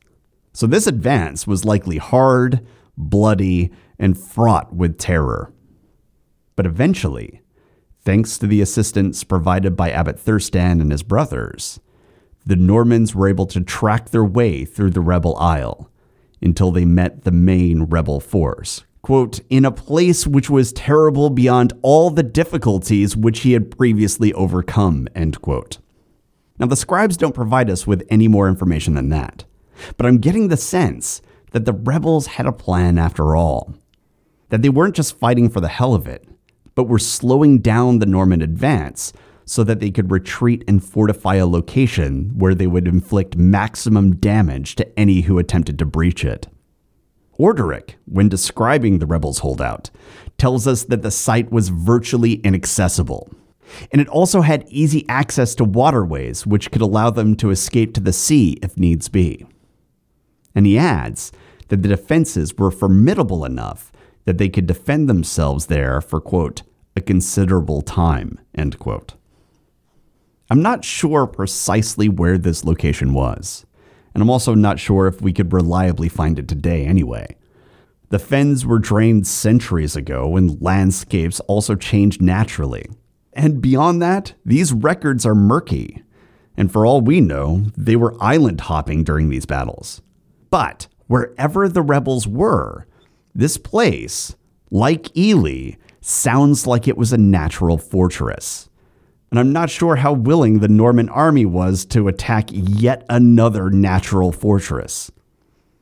[0.54, 2.65] So this advance was likely hard,
[2.97, 5.54] bloody, and fraught with terror.
[6.56, 7.41] But eventually,
[8.02, 11.80] thanks to the assistance provided by Abbot Thurstan and his brothers,
[12.50, 15.92] the Normans were able to track their way through the rebel isle
[16.42, 18.86] until they met the main rebel force.
[19.04, 24.34] Quote, in a place which was terrible beyond all the difficulties which he had previously
[24.34, 25.78] overcome, end quote.
[26.58, 29.46] Now, the scribes don't provide us with any more information than that,
[29.96, 33.76] but I'm getting the sense that the rebels had a plan after all.
[34.50, 36.28] That they weren't just fighting for the hell of it,
[36.74, 39.14] but were slowing down the Norman advance
[39.50, 44.76] so that they could retreat and fortify a location where they would inflict maximum damage
[44.76, 46.48] to any who attempted to breach it.
[47.40, 49.90] Orderic, when describing the rebels' holdout,
[50.38, 53.28] tells us that the site was virtually inaccessible.
[53.92, 58.02] And it also had easy access to waterways, which could allow them to escape to
[58.02, 59.48] the sea if needs be.
[60.54, 61.32] And he adds
[61.70, 63.92] that the defenses were formidable enough
[64.26, 66.62] that they could defend themselves there for, quote,
[66.96, 69.16] a considerable time, end quote.
[70.52, 73.68] I'm not sure precisely where this location was,
[74.16, 77.36] and I'm also not sure if we could reliably find it today anyway.
[78.10, 82.90] The fens were drained centuries ago, and landscapes also changed naturally.
[83.34, 86.02] And beyond that, these records are murky.
[86.58, 90.02] And for all we know, they were island hopping during these battles.
[90.50, 92.88] But wherever the rebels were,
[93.36, 94.36] this place,
[94.72, 98.68] like Ely, sounds like it was a natural fortress
[99.30, 104.32] and I'm not sure how willing the Norman army was to attack yet another natural
[104.32, 105.12] fortress.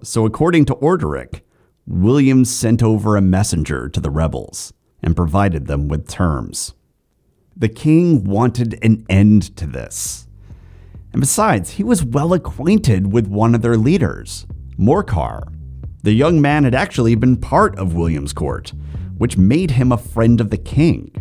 [0.01, 1.41] So, according to Orderic,
[1.85, 6.73] William sent over a messenger to the rebels and provided them with terms.
[7.55, 10.27] The king wanted an end to this.
[11.13, 14.45] And besides, he was well acquainted with one of their leaders,
[14.77, 15.51] Morcar.
[16.03, 18.73] The young man had actually been part of William's court,
[19.17, 21.11] which made him a friend of the king.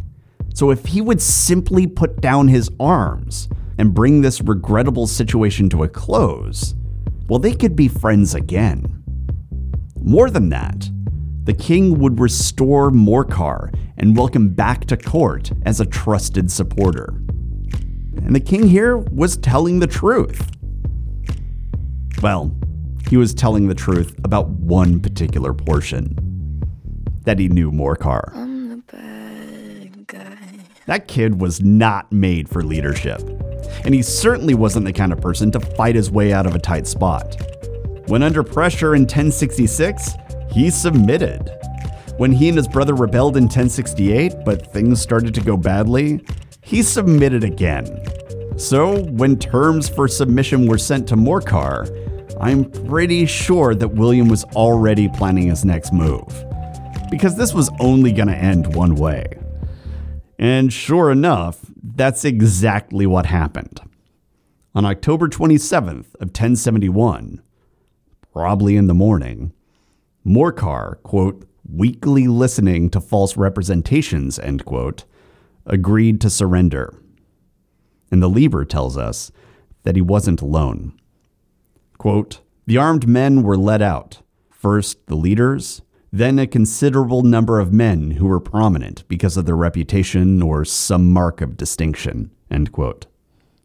[0.57, 5.83] So if he would simply put down his arms and bring this regrettable situation to
[5.83, 6.75] a close,
[7.29, 9.05] well, they could be friends again.
[10.01, 10.89] More than that,
[11.45, 17.09] the king would restore Morcar and welcome back to court as a trusted supporter.
[18.25, 20.51] And the king here was telling the truth.
[22.23, 22.51] Well,
[23.11, 26.63] he was telling the truth about one particular portion
[27.25, 28.56] that he knew Morcar.
[30.87, 33.21] That kid was not made for leadership.
[33.85, 36.61] And he certainly wasn't the kind of person to fight his way out of a
[36.61, 37.37] tight spot.
[38.07, 40.13] When under pressure in 1066,
[40.51, 41.51] he submitted.
[42.19, 46.25] When he and his brother rebelled in 1068, but things started to go badly,
[46.63, 47.87] he submitted again.
[48.57, 51.91] So, when terms for submission were sent to Morcar,
[52.41, 56.27] I'm pretty sure that William was already planning his next move.
[57.11, 59.27] Because this was only going to end one way.
[60.39, 63.81] And sure enough, that's exactly what happened.
[64.75, 67.41] On October 27th of 1071,
[68.33, 69.53] probably in the morning,
[70.27, 75.05] Morcar, quote, weakly listening to false representations, end quote,
[75.65, 76.95] agreed to surrender.
[78.11, 79.33] And the Liber tells us
[79.85, 80.93] that he wasn't alone.
[81.97, 84.21] Quote, the armed men were led out,
[84.51, 85.83] first the leaders,
[86.19, 91.13] then a considerable number of men who were prominent because of their reputation or some
[91.13, 92.31] mark of distinction.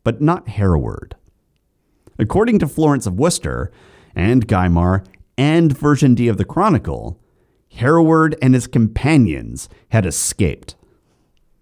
[0.04, 1.16] But not Hereward.
[2.20, 3.72] According to Florence of Worcester
[4.16, 5.06] and Gaimar
[5.38, 7.20] and version D of the Chronicle,
[7.70, 10.76] Hereward and his companions had escaped.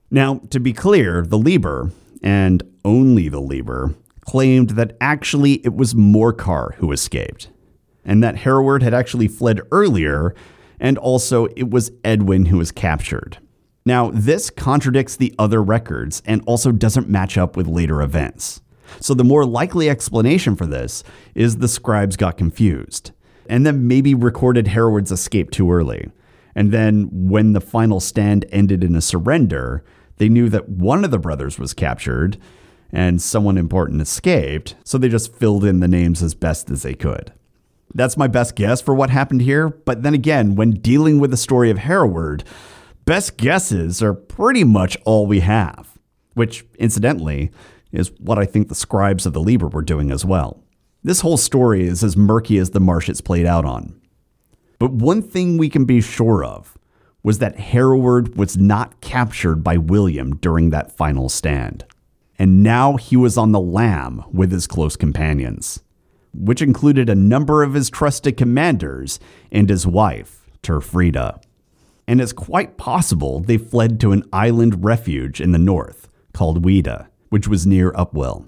[0.10, 1.91] Now, to be clear, the Liber,
[2.23, 7.50] and only the Liber, claimed that actually it was Morcar who escaped,
[8.04, 10.33] and that Hereward had actually fled earlier
[10.80, 13.38] and also it was Edwin who was captured.
[13.86, 18.62] Now, this contradicts the other records and also doesn't match up with later events.
[19.00, 21.04] So, the more likely explanation for this
[21.36, 23.12] is the scribes got confused
[23.50, 26.10] and then maybe recorded Hereward's escape too early.
[26.56, 29.84] And then, when the final stand ended in a surrender,
[30.17, 32.38] they knew that one of the brothers was captured
[32.92, 36.96] and someone important escaped, so they just filled in the names as best as they
[36.96, 37.32] could.
[37.94, 39.69] That's my best guess for what happened here.
[39.69, 42.44] But then again, when dealing with the story of Hereward,
[43.06, 45.98] best guesses are pretty much all we have,
[46.33, 47.52] which, incidentally,
[47.92, 50.63] is what I think the scribes of the Liber were doing as well.
[51.04, 54.00] This whole story is as murky as the marsh it's played out on.
[54.77, 56.77] But one thing we can be sure of
[57.23, 61.85] was that Hereward was not captured by William during that final stand.
[62.37, 65.81] And now he was on the lam with his close companions,
[66.34, 69.19] which included a number of his trusted commanders
[69.52, 71.42] and his wife, Turfrida.
[72.08, 77.08] And it's quite possible they fled to an island refuge in the north called Weida,
[77.30, 78.48] which was near Upwell.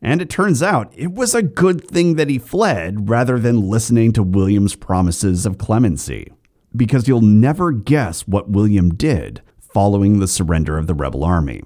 [0.00, 4.12] And it turns out it was a good thing that he fled rather than listening
[4.12, 6.32] to William's promises of clemency,
[6.76, 11.62] because you'll never guess what William did following the surrender of the rebel army.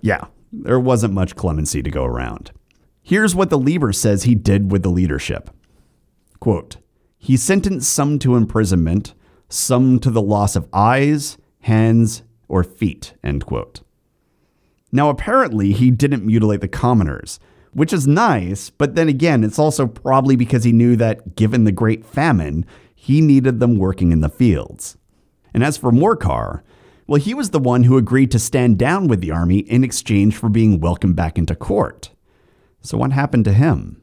[0.00, 2.52] Yeah, there wasn't much clemency to go around.
[3.08, 5.50] Here's what the Liber says he did with the leadership.
[6.40, 6.78] Quote,
[7.16, 9.14] he sentenced some to imprisonment,
[9.48, 13.82] some to the loss of eyes, hands, or feet, end quote.
[14.90, 17.38] Now, apparently, he didn't mutilate the commoners,
[17.72, 21.70] which is nice, but then again, it's also probably because he knew that given the
[21.70, 24.96] Great Famine, he needed them working in the fields.
[25.54, 26.62] And as for Morcar,
[27.06, 30.34] well, he was the one who agreed to stand down with the army in exchange
[30.34, 32.10] for being welcomed back into court.
[32.86, 34.00] So, what happened to him?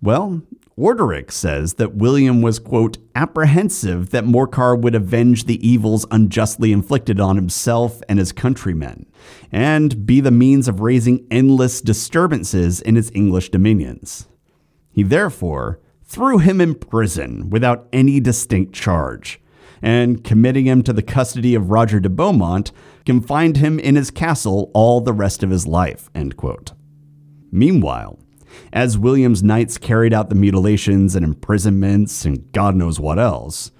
[0.00, 0.40] Well,
[0.78, 7.20] Orderic says that William was, quote, apprehensive that Morcar would avenge the evils unjustly inflicted
[7.20, 9.04] on himself and his countrymen,
[9.52, 14.26] and be the means of raising endless disturbances in his English dominions.
[14.90, 19.38] He therefore threw him in prison without any distinct charge,
[19.82, 22.72] and committing him to the custody of Roger de Beaumont,
[23.04, 26.72] confined him in his castle all the rest of his life, end quote.
[27.54, 28.18] Meanwhile,
[28.72, 33.70] as William's knights carried out the mutilations and imprisonments and God knows what else.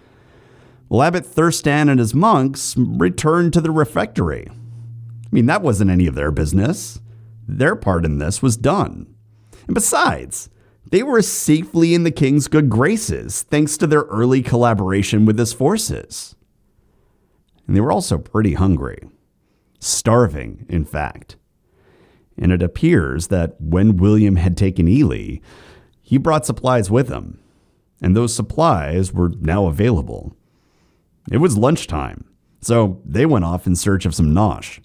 [0.89, 4.47] Well, Abbot Thurstan and his monks returned to the refectory.
[4.49, 7.01] I mean, that wasn't any of their business.
[7.49, 9.13] Their part in this was done.
[9.67, 10.51] And besides,
[10.89, 15.53] they were safely in the king's good graces thanks to their early collaboration with his
[15.53, 16.37] forces.
[17.67, 19.01] And they were also pretty hungry.
[19.81, 21.39] Starving, in fact
[22.39, 25.39] and it appears that when William had taken Ely,
[26.01, 27.39] he brought supplies with him,
[28.03, 30.37] and those supplies were now available.
[31.31, 32.25] It was lunchtime,
[32.61, 34.81] so they went off in search of some nosh.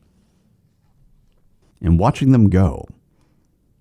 [1.81, 2.87] And watching them go,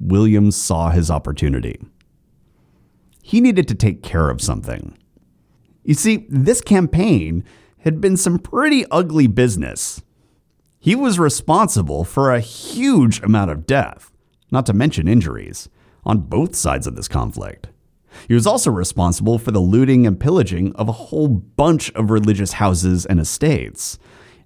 [0.00, 1.80] William saw his opportunity.
[3.22, 4.96] He needed to take care of something.
[5.84, 7.44] You see, this campaign
[7.78, 10.02] had been some pretty ugly business
[10.80, 14.12] he was responsible for a huge amount of death,
[14.50, 15.68] not to mention injuries,
[16.04, 17.68] on both sides of this conflict.
[18.26, 22.54] He was also responsible for the looting and pillaging of a whole bunch of religious
[22.54, 23.98] houses and estates,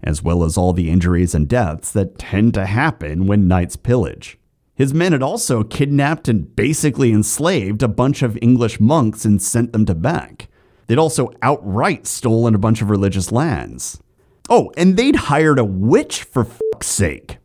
[0.02, 4.38] as well as all the injuries and deaths that tend to happen when knights pillage.
[4.74, 9.72] His men had also kidnapped and basically enslaved a bunch of English monks and sent
[9.72, 10.48] them to Bec.
[10.86, 14.00] They'd also outright stolen a bunch of religious lands.
[14.48, 17.38] Oh, and they'd hired a witch for fuck's sake.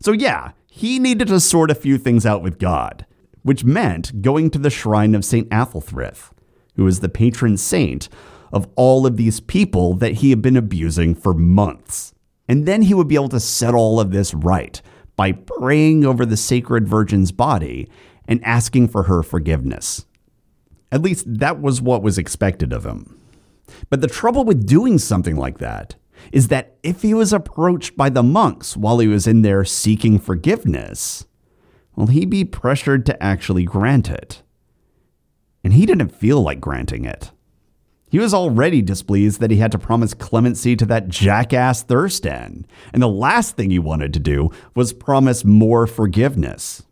[0.00, 3.06] So, yeah, he needed to sort a few things out with God,
[3.42, 5.48] which meant going to the shrine of St.
[5.48, 6.30] Athelthryth,
[6.76, 8.08] who is the patron saint
[8.52, 12.14] of all of these people that he had been abusing for months.
[12.48, 14.80] And then he would be able to set all of this right
[15.16, 17.88] by praying over the sacred virgin's body
[18.28, 20.06] and asking for her forgiveness.
[20.92, 23.18] At least that was what was expected of him.
[23.90, 25.96] But the trouble with doing something like that
[26.32, 30.18] is that if he was approached by the monks while he was in there seeking
[30.18, 31.26] forgiveness,
[31.96, 34.42] will he'd be pressured to actually grant it.
[35.62, 37.30] And he didn't feel like granting it.
[38.10, 43.02] He was already displeased that he had to promise clemency to that jackass Thurstan, and
[43.02, 46.84] the last thing he wanted to do was promise more forgiveness.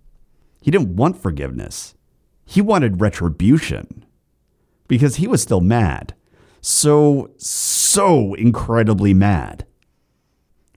[0.60, 1.94] He didn't want forgiveness.
[2.44, 4.04] He wanted retribution.
[4.88, 6.14] Because he was still mad
[6.62, 9.66] so, so incredibly mad.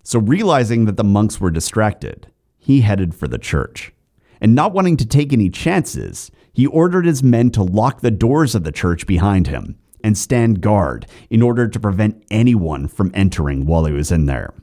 [0.03, 2.27] So, realizing that the monks were distracted,
[2.57, 3.93] he headed for the church.
[4.41, 8.53] And not wanting to take any chances, he ordered his men to lock the doors
[8.53, 13.65] of the church behind him and stand guard in order to prevent anyone from entering
[13.65, 14.53] while he was in there.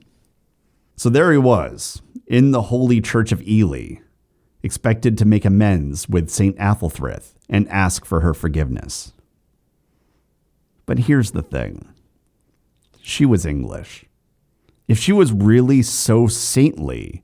[0.97, 3.97] So there he was, in the holy church of Ely,
[4.63, 6.57] expected to make amends with St.
[6.59, 9.13] Athelthryth and ask for her forgiveness.
[10.93, 11.89] But here's the thing
[13.01, 14.05] she was English.
[14.87, 17.23] If she was really so saintly,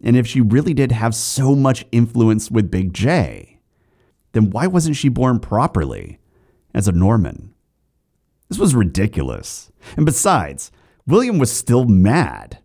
[0.00, 3.58] and if she really did have so much influence with Big J,
[4.34, 6.20] then why wasn't she born properly
[6.72, 7.52] as a Norman?
[8.48, 9.72] This was ridiculous.
[9.96, 10.70] And besides,
[11.04, 12.58] William was still mad.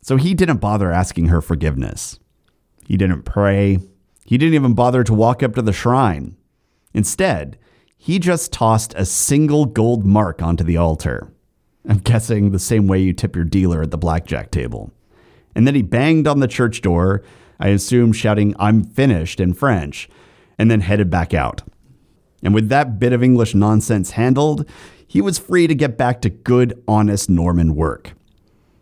[0.00, 2.18] So he didn't bother asking her forgiveness.
[2.86, 3.76] He didn't pray.
[4.24, 6.38] He didn't even bother to walk up to the shrine.
[6.94, 7.58] Instead,
[8.02, 11.30] he just tossed a single gold mark onto the altar.
[11.86, 14.90] I'm guessing the same way you tip your dealer at the blackjack table.
[15.54, 17.22] And then he banged on the church door,
[17.58, 20.08] I assume shouting, I'm finished in French,
[20.58, 21.60] and then headed back out.
[22.42, 24.66] And with that bit of English nonsense handled,
[25.06, 28.14] he was free to get back to good, honest Norman work,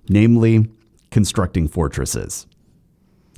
[0.08, 0.68] namely
[1.10, 2.46] constructing fortresses.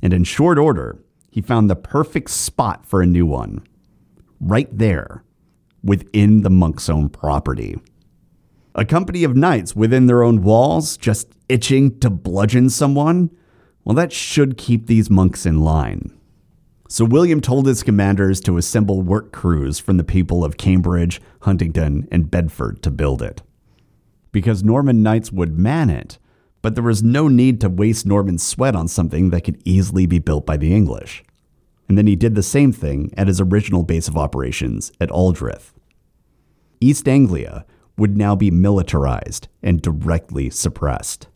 [0.03, 0.99] And in short order,
[1.31, 3.65] he found the perfect spot for a new one
[4.39, 5.23] right there
[5.83, 7.75] within the monk's own property.
[8.75, 13.29] A company of knights within their own walls, just itching to bludgeon someone?
[13.83, 16.17] Well, that should keep these monks in line.
[16.87, 22.07] So William told his commanders to assemble work crews from the people of Cambridge, Huntingdon,
[22.11, 23.41] and Bedford to build it.
[24.31, 26.17] Because Norman knights would man it,
[26.61, 30.19] but there was no need to waste Norman sweat on something that could easily be
[30.19, 31.23] built by the English.
[31.91, 35.73] And then he did the same thing at his original base of operations at Aldreth.
[36.79, 37.65] East Anglia
[37.97, 41.27] would now be militarized and directly suppressed.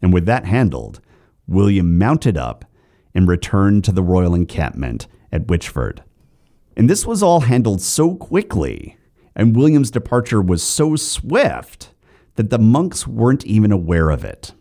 [0.00, 1.00] And with that handled,
[1.48, 2.64] William mounted up
[3.16, 6.04] and returned to the royal encampment at Witchford.
[6.76, 8.96] And this was all handled so quickly,
[9.34, 11.92] and William's departure was so swift
[12.36, 14.52] that the monks weren't even aware of it.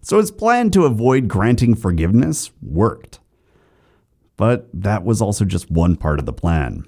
[0.00, 3.18] So his plan to avoid granting forgiveness worked.
[4.38, 6.86] But that was also just one part of the plan.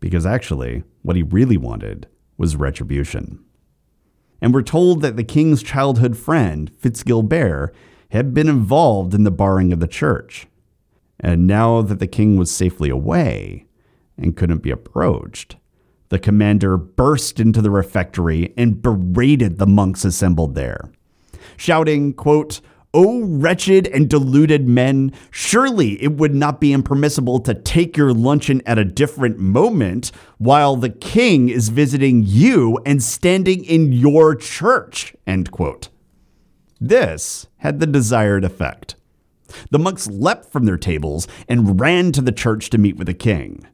[0.00, 3.42] Because actually, what he really wanted was retribution.
[4.42, 7.70] And we're told that the king's childhood friend, Fitzgilbert,
[8.10, 10.46] had been involved in the barring of the church.
[11.20, 13.66] And now that the king was safely away
[14.16, 15.56] and couldn't be approached,
[16.08, 20.90] the commander burst into the refectory and berated the monks assembled there,
[21.56, 22.60] shouting, quote,
[22.92, 28.62] O wretched and deluded men, surely it would not be impermissible to take your luncheon
[28.66, 35.14] at a different moment while the king is visiting you and standing in your church.
[35.26, 35.88] End quote.
[36.80, 38.96] This had the desired effect.
[39.70, 43.14] The monks leapt from their tables and ran to the church to meet with the
[43.14, 43.66] king.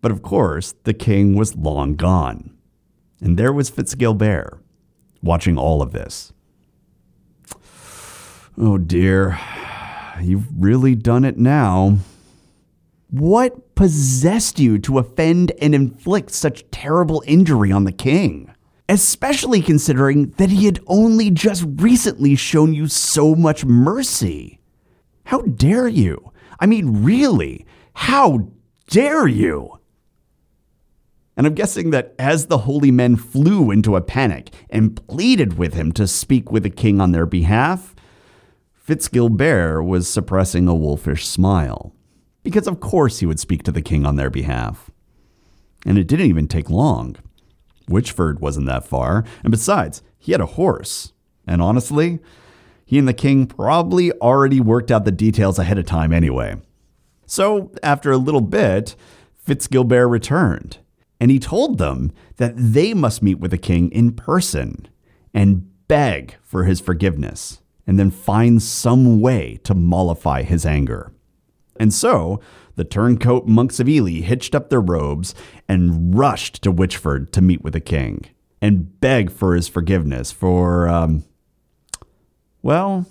[0.00, 2.56] But of course, the king was long gone.
[3.20, 4.58] And there was Fitzgilbert,
[5.22, 6.32] watching all of this.
[8.60, 9.38] Oh dear,
[10.20, 11.98] you've really done it now.
[13.08, 18.52] What possessed you to offend and inflict such terrible injury on the king?
[18.88, 24.58] Especially considering that he had only just recently shown you so much mercy.
[25.26, 26.32] How dare you?
[26.58, 28.48] I mean, really, how
[28.90, 29.78] dare you?
[31.36, 35.74] And I'm guessing that as the holy men flew into a panic and pleaded with
[35.74, 37.94] him to speak with the king on their behalf,
[38.88, 41.94] Fitzgilbert was suppressing a wolfish smile,
[42.42, 44.90] because of course he would speak to the king on their behalf.
[45.84, 47.16] And it didn't even take long.
[47.86, 51.12] Witchford wasn't that far, and besides, he had a horse.
[51.46, 52.20] And honestly,
[52.86, 56.56] he and the king probably already worked out the details ahead of time anyway.
[57.26, 58.96] So, after a little bit,
[59.46, 60.78] Fitzgilbert returned,
[61.20, 64.88] and he told them that they must meet with the king in person
[65.34, 71.10] and beg for his forgiveness and then find some way to mollify his anger.
[71.80, 72.38] And so,
[72.76, 75.34] the turncoat monks of Ely hitched up their robes
[75.68, 78.26] and rushed to Witchford to meet with the king
[78.60, 81.24] and beg for his forgiveness for, um,
[82.60, 83.06] well,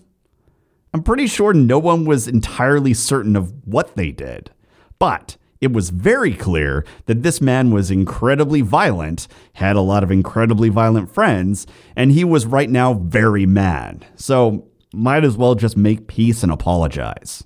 [0.93, 4.51] I'm pretty sure no one was entirely certain of what they did.
[4.99, 10.11] But it was very clear that this man was incredibly violent, had a lot of
[10.11, 14.05] incredibly violent friends, and he was right now very mad.
[14.15, 17.43] So, might as well just make peace and apologize,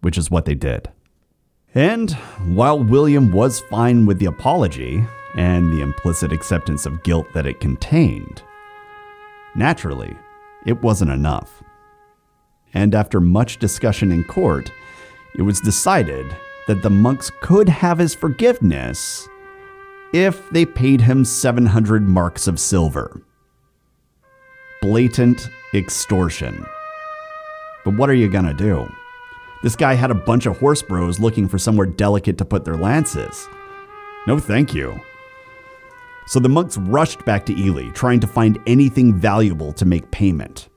[0.00, 0.90] which is what they did.
[1.74, 2.12] And
[2.54, 5.04] while William was fine with the apology
[5.36, 8.42] and the implicit acceptance of guilt that it contained,
[9.54, 10.16] naturally,
[10.64, 11.62] it wasn't enough.
[12.74, 14.72] And after much discussion in court,
[15.34, 16.34] it was decided
[16.66, 19.28] that the monks could have his forgiveness
[20.12, 23.20] if they paid him 700 marks of silver.
[24.80, 26.66] Blatant extortion.
[27.84, 28.90] But what are you gonna do?
[29.62, 32.76] This guy had a bunch of horse bros looking for somewhere delicate to put their
[32.76, 33.48] lances.
[34.26, 35.00] No thank you.
[36.26, 40.68] So the monks rushed back to Ely, trying to find anything valuable to make payment,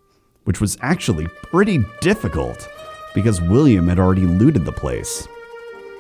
[0.44, 2.70] which was actually pretty difficult
[3.16, 5.28] because William had already looted the place.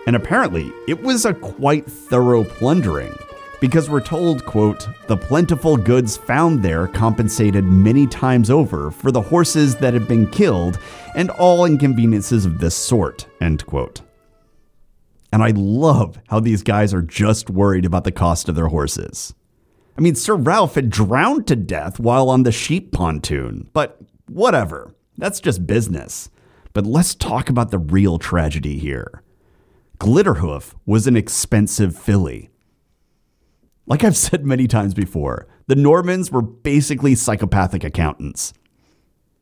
[0.09, 3.15] And apparently, it was a quite thorough plundering
[3.61, 9.21] because we're told, quote, the plentiful goods found there compensated many times over for the
[9.21, 10.79] horses that had been killed
[11.15, 14.01] and all inconveniences of this sort, end quote.
[15.31, 19.35] And I love how these guys are just worried about the cost of their horses.
[19.95, 24.91] I mean, Sir Ralph had drowned to death while on the sheep pontoon, but whatever.
[25.19, 26.31] That's just business.
[26.73, 29.21] But let's talk about the real tragedy here.
[29.99, 32.49] Glitterhoof was an expensive filly.
[33.85, 38.53] Like I've said many times before, the Normans were basically psychopathic accountants.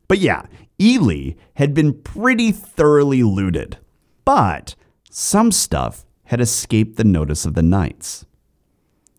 [0.08, 0.46] But yeah,
[0.80, 3.78] Ely had been pretty thoroughly looted.
[4.24, 4.74] But
[5.10, 8.26] some stuff had escaped the notice of the knights.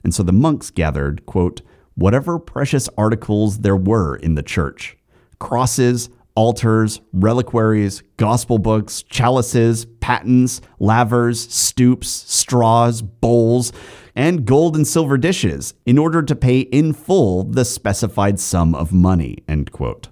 [0.04, 1.62] And so the monks gathered, quote,
[1.96, 4.98] whatever precious articles there were in the church
[5.40, 13.72] crosses, altars, reliquaries, gospel books, chalices, patens, lavers, stoups, straws, bowls,
[14.16, 18.92] and gold and silver dishes in order to pay in full the specified sum of
[18.92, 20.10] money, end quote.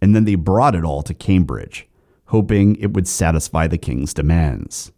[0.00, 1.88] And then they brought it all to Cambridge,
[2.26, 4.92] hoping it would satisfy the king's demands.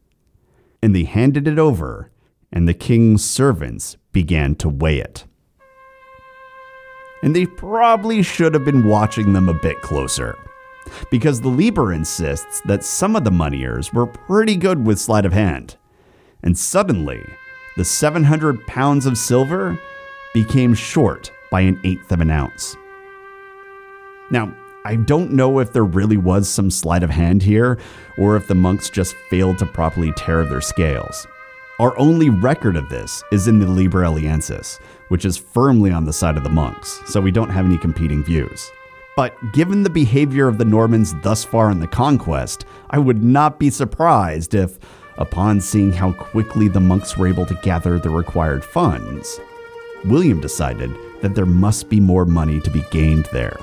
[0.82, 2.10] And they handed it over,
[2.52, 5.24] and the king's servants began to weigh it.
[7.22, 10.36] And they probably should have been watching them a bit closer.
[11.10, 15.32] Because the Liber insists that some of the moneyers were pretty good with sleight of
[15.32, 15.76] hand.
[16.42, 17.24] And suddenly,
[17.76, 19.78] the 700 pounds of silver
[20.34, 22.76] became short by an eighth of an ounce.
[24.30, 24.54] Now,
[24.84, 27.78] I don't know if there really was some sleight of hand here,
[28.18, 31.26] or if the monks just failed to properly tare their scales.
[31.78, 34.80] Our only record of this is in the Liber Eliensis,
[35.12, 38.24] which is firmly on the side of the monks, so we don't have any competing
[38.24, 38.68] views.
[39.14, 43.60] But given the behavior of the Normans thus far in the conquest, I would not
[43.60, 44.78] be surprised if,
[45.18, 49.38] upon seeing how quickly the monks were able to gather the required funds,
[50.04, 50.90] William decided
[51.20, 53.56] that there must be more money to be gained there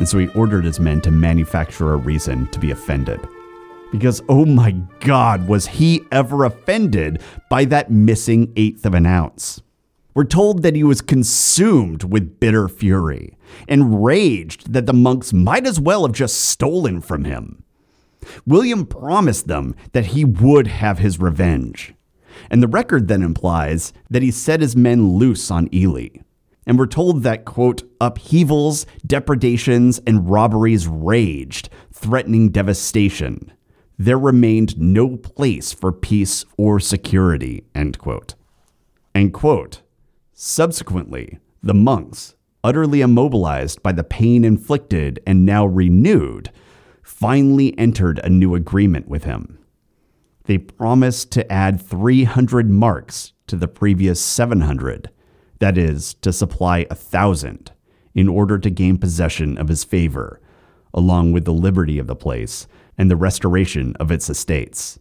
[0.00, 3.20] and so he ordered his men to manufacture a reason to be offended.
[3.92, 9.60] Because, oh my God, was he ever offended by that missing eighth of an ounce?
[10.14, 13.36] We're told that he was consumed with bitter fury,
[13.68, 17.62] enraged that the monks might as well have just stolen from him.
[18.46, 21.94] William promised them that he would have his revenge.
[22.50, 26.08] And the record then implies that he set his men loose on Ely
[26.70, 33.52] and we're told that, quote, upheavals, depredations, and robberies raged, threatening devastation.
[33.98, 38.36] There remained no place for peace or security, end quote.
[39.14, 39.82] And quote,
[40.42, 42.34] subsequently, the monks,
[42.64, 46.50] utterly immobilized by the pain inflicted and now renewed,
[47.02, 49.58] finally entered a new agreement with him.
[50.44, 55.10] They promised to add 300 marks to the previous 700
[55.58, 57.72] that is, to supply a thousand,
[58.14, 60.40] in order to gain possession of his favor,
[60.94, 62.66] along with the liberty of the place
[62.96, 64.98] and the restoration of its estates.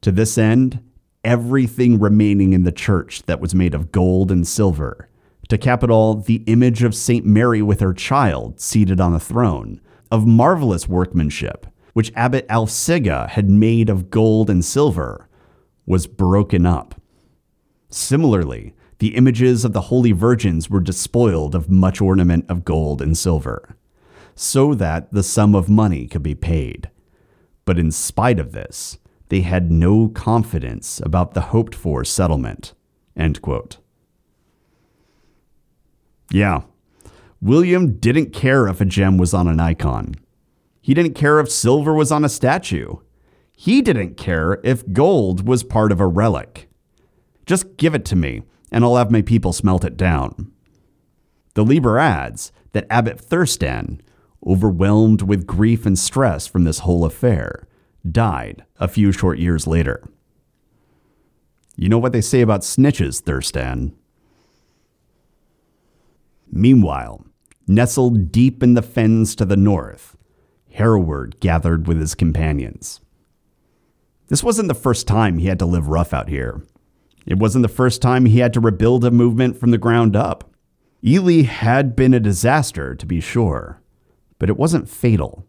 [0.00, 0.80] To this end,
[1.26, 5.10] everything remaining in the church that was made of gold and silver,
[5.48, 7.26] to cap it all, the image of St.
[7.26, 13.50] Mary with her child seated on a throne, of marvelous workmanship, which Abbot Alfsiga had
[13.50, 15.28] made of gold and silver,
[15.84, 17.00] was broken up.
[17.90, 23.16] Similarly, the images of the holy virgins were despoiled of much ornament of gold and
[23.16, 23.76] silver,
[24.34, 26.90] so that the sum of money could be paid.
[27.64, 28.98] But in spite of this,
[29.28, 32.74] they had no confidence about the hoped for settlement.
[36.30, 36.62] Yeah,
[37.40, 40.14] William didn't care if a gem was on an icon.
[40.80, 42.96] He didn't care if silver was on a statue.
[43.52, 46.68] He didn't care if gold was part of a relic.
[47.46, 50.52] Just give it to me, and I'll have my people smelt it down.
[51.54, 54.00] The Liber adds that Abbot Thurstan,
[54.46, 57.66] overwhelmed with grief and stress from this whole affair,
[58.12, 60.08] died a few short years later.
[61.76, 63.92] You know what they say about snitches, Thurstan?
[66.50, 67.26] Meanwhile,
[67.66, 70.16] nestled deep in the fens to the north,
[70.70, 73.00] Hereward gathered with his companions.
[74.28, 76.62] This wasn't the first time he had to live rough out here.
[77.26, 80.50] It wasn't the first time he had to rebuild a movement from the ground up.
[81.04, 83.82] Ely had been a disaster, to be sure,
[84.38, 85.46] but it wasn't fatal.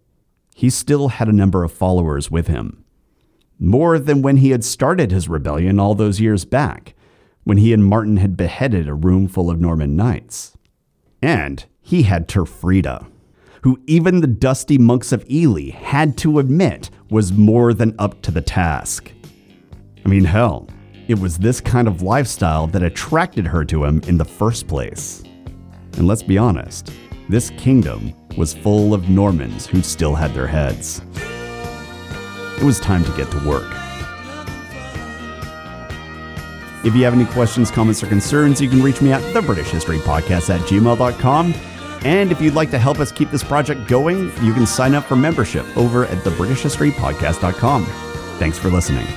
[0.57, 2.83] He still had a number of followers with him.
[3.59, 6.95] More than when he had started his rebellion all those years back,
[7.43, 10.57] when he and Martin had beheaded a room full of Norman knights.
[11.21, 13.05] And he had Turfrida,
[13.61, 18.31] who even the dusty monks of Ely had to admit was more than up to
[18.31, 19.11] the task.
[20.03, 20.67] I mean, hell,
[21.07, 25.21] it was this kind of lifestyle that attracted her to him in the first place.
[25.97, 26.91] And let's be honest,
[27.29, 31.01] this kingdom was full of Normans who still had their heads.
[32.57, 33.71] It was time to get to work.
[36.85, 39.69] If you have any questions, comments, or concerns, you can reach me at the British
[39.69, 41.53] History Podcast at gmail.com.
[42.05, 45.03] And if you'd like to help us keep this project going, you can sign up
[45.03, 47.85] for membership over at thebritishhistorypodcast.com.
[48.37, 49.07] Thanks for listening.